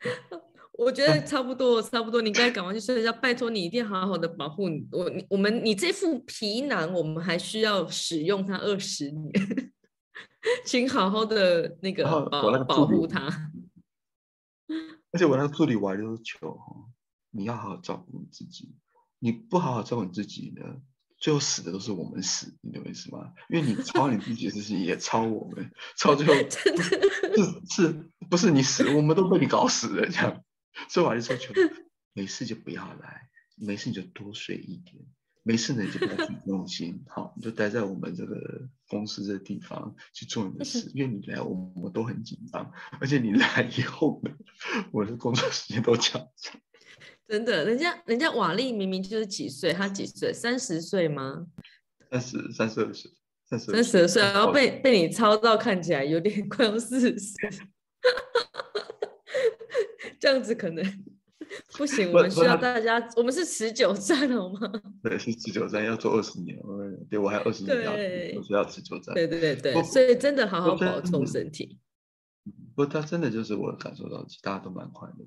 [0.76, 2.20] 我觉得差不多，差不多。
[2.20, 3.12] 你该赶快去睡觉。
[3.12, 4.86] 拜托你一定好好的保护你。
[4.90, 9.32] 我、我们、你这副皮囊，我们还需要使用它二十年，
[10.64, 13.52] 请好好的那个保保护他。
[15.12, 16.58] 而且我那个助理我还要求
[17.30, 18.76] 你要好好照顾你自己。
[19.18, 20.80] 你不好好照顾你自己呢？
[21.18, 23.34] 最后死的都是我们死，你懂我意思吗？
[23.50, 30.42] 因为你抄你自己的事情，也抄我们，抄最后 是是不是你死，我们都被你搞死了这样。
[30.88, 31.52] 所以我还是说，求
[32.14, 35.04] 没事就不要来，没事你就多睡一点，
[35.42, 38.36] 没事呢你就不要去用心，好，你就待在我们这个
[38.88, 40.90] 公司这个地方去做你的事。
[40.94, 42.70] 因为你来，我们都很紧张，
[43.00, 44.30] 而且你来以后呢，
[44.92, 46.28] 我的工作时间都长。
[47.26, 50.32] 真的，人家人家瓦力明明就是几岁，他几岁？
[50.32, 51.46] 三十岁吗？
[52.10, 53.10] 三十三十二岁，
[53.48, 57.34] 三十三十二岁，然后被被你操到看起来有点快要四十，
[60.18, 60.84] 这样子可能
[61.76, 62.12] 不行。
[62.12, 64.60] 我们需要大家，我们是持久战好吗？
[65.02, 66.58] 对，是持久战，要做二十年。
[67.08, 67.92] 对我还有二十年要，
[68.38, 69.14] 我是要持久战。
[69.14, 71.78] 对对对对，所以真的好好保重身体。
[72.74, 75.26] 不，他真的就是我感受到，大家都蛮快乐。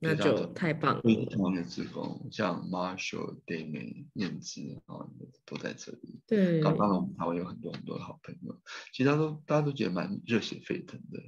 [0.00, 1.02] 那就太棒了！
[1.02, 5.04] 非常的职工，像 Marshall、Damon、燕子啊，
[5.44, 6.20] 都在这里。
[6.24, 8.56] 对，刚刚我们台湾有很多很多的好朋友，
[8.92, 11.20] 其他都大家都觉得蛮热血沸腾的，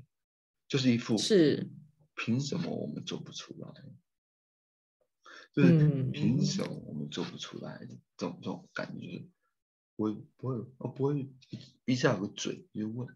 [0.69, 1.69] 就是一副是
[2.23, 3.69] 凭什么我们做不出来？
[5.55, 5.79] 就是
[6.13, 7.81] 凭什么我们做不出来？
[8.19, 9.29] 这种这种感觉，就是
[9.97, 11.27] 不会不会哦，不会
[11.87, 13.09] 一下有个嘴就问，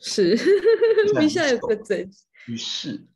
[0.00, 0.36] 是
[1.20, 2.08] 一下有个嘴，
[2.46, 3.08] 于是。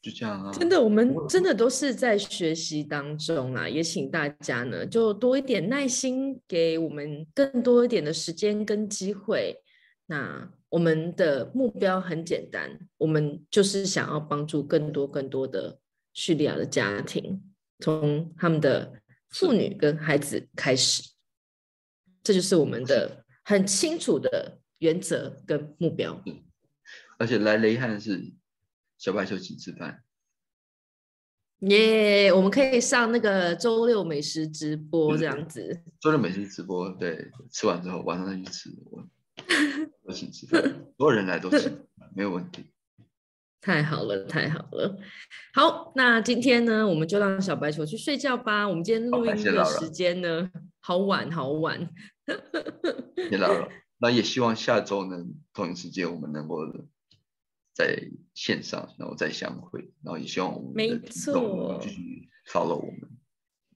[0.00, 0.52] 就这样啊！
[0.52, 9.60] 真的，我们真的都是在学习当中啊，也请大家呢，就多一点耐心，给我们更多一点的时间跟机会。
[10.10, 15.78] 那我们的目标很简单，我们就是想要帮助更多更多的
[16.14, 17.42] 叙利亚的家庭，
[17.78, 21.12] 从他们的妇女跟孩子开始，
[22.22, 26.24] 这就是我们的很清楚的原则跟目标。
[27.18, 28.32] 而且来雷汉是
[28.96, 30.02] 小白球请吃饭，
[31.60, 32.32] 耶！
[32.32, 35.82] 我们可以上那个周六美食直播这样子。
[36.00, 39.06] 周六美食直播，对，吃完之后晚上再去吃，我
[40.02, 40.48] 我请所
[40.98, 42.66] 有人来都吃，没有问题。
[43.60, 44.98] 太好了，太好了。
[45.54, 48.68] 好，那今天呢，我们就让小白球去睡觉吧。
[48.68, 51.88] 我们今天录音的时间呢，好晚，好晚。
[53.14, 53.68] 别老了，
[53.98, 56.56] 那也希望下周呢，同一时间我们能够。
[57.74, 63.17] 在线上，然后再相会，然后也希望我们的听众继续 follow 我们。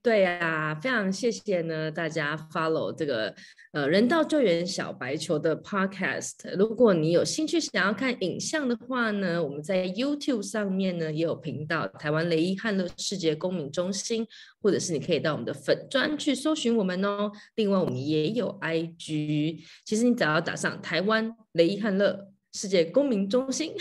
[0.02, 3.32] 对呀，非常谢谢呢，大家 follow 这个
[3.70, 6.56] 呃人道救援小白球的 podcast。
[6.58, 14.26] 如果你有兴趣想要看影像的话呢，我们在 YouTube 上面呢也有频道，台湾雷伊汉乐世界公民中心，
[14.60, 17.30] 或者是你可以到我们的粉专去搜寻我们哦。
[17.54, 22.32] 另外，我们也有 IG，其实你只要打上台湾雷伊汉乐。
[22.54, 23.72] 世界公民中心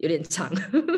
[0.00, 0.50] 有点长，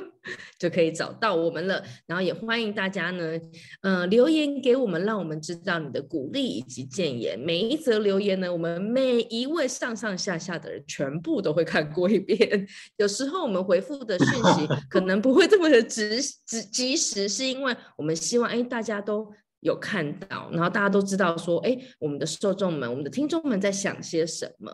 [0.58, 1.82] 就可以找到我们了。
[2.06, 3.38] 然后也欢迎大家呢，
[3.82, 7.38] 嗯，留言给我们，让我们知道你的鼓励以及建言。
[7.38, 12.66] 每一则留言呢，我们每一位上上下下的人全部都会看过一遍。
[12.96, 19.28] 有时候我们回复的讯息 可能不会这么的直直及时，是因为我们希望哎大家都
[19.60, 24.72] 有看到，然后大家都知道说哎我们的受众们、我们的听众们在想些什么。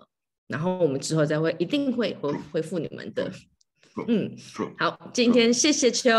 [0.48, 3.30] 然后我们之后再会，一定会回回复你们的。
[4.06, 4.36] 嗯，
[4.78, 6.10] 好，今天谢谢秋，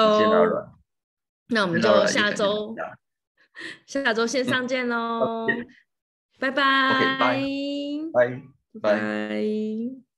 [1.47, 2.75] 那我们就下周
[3.87, 5.47] 下周线上见喽，
[6.39, 7.41] 拜拜，拜
[8.11, 8.41] 拜，
[8.81, 8.99] 拜。
[8.99, 10.08] 拜。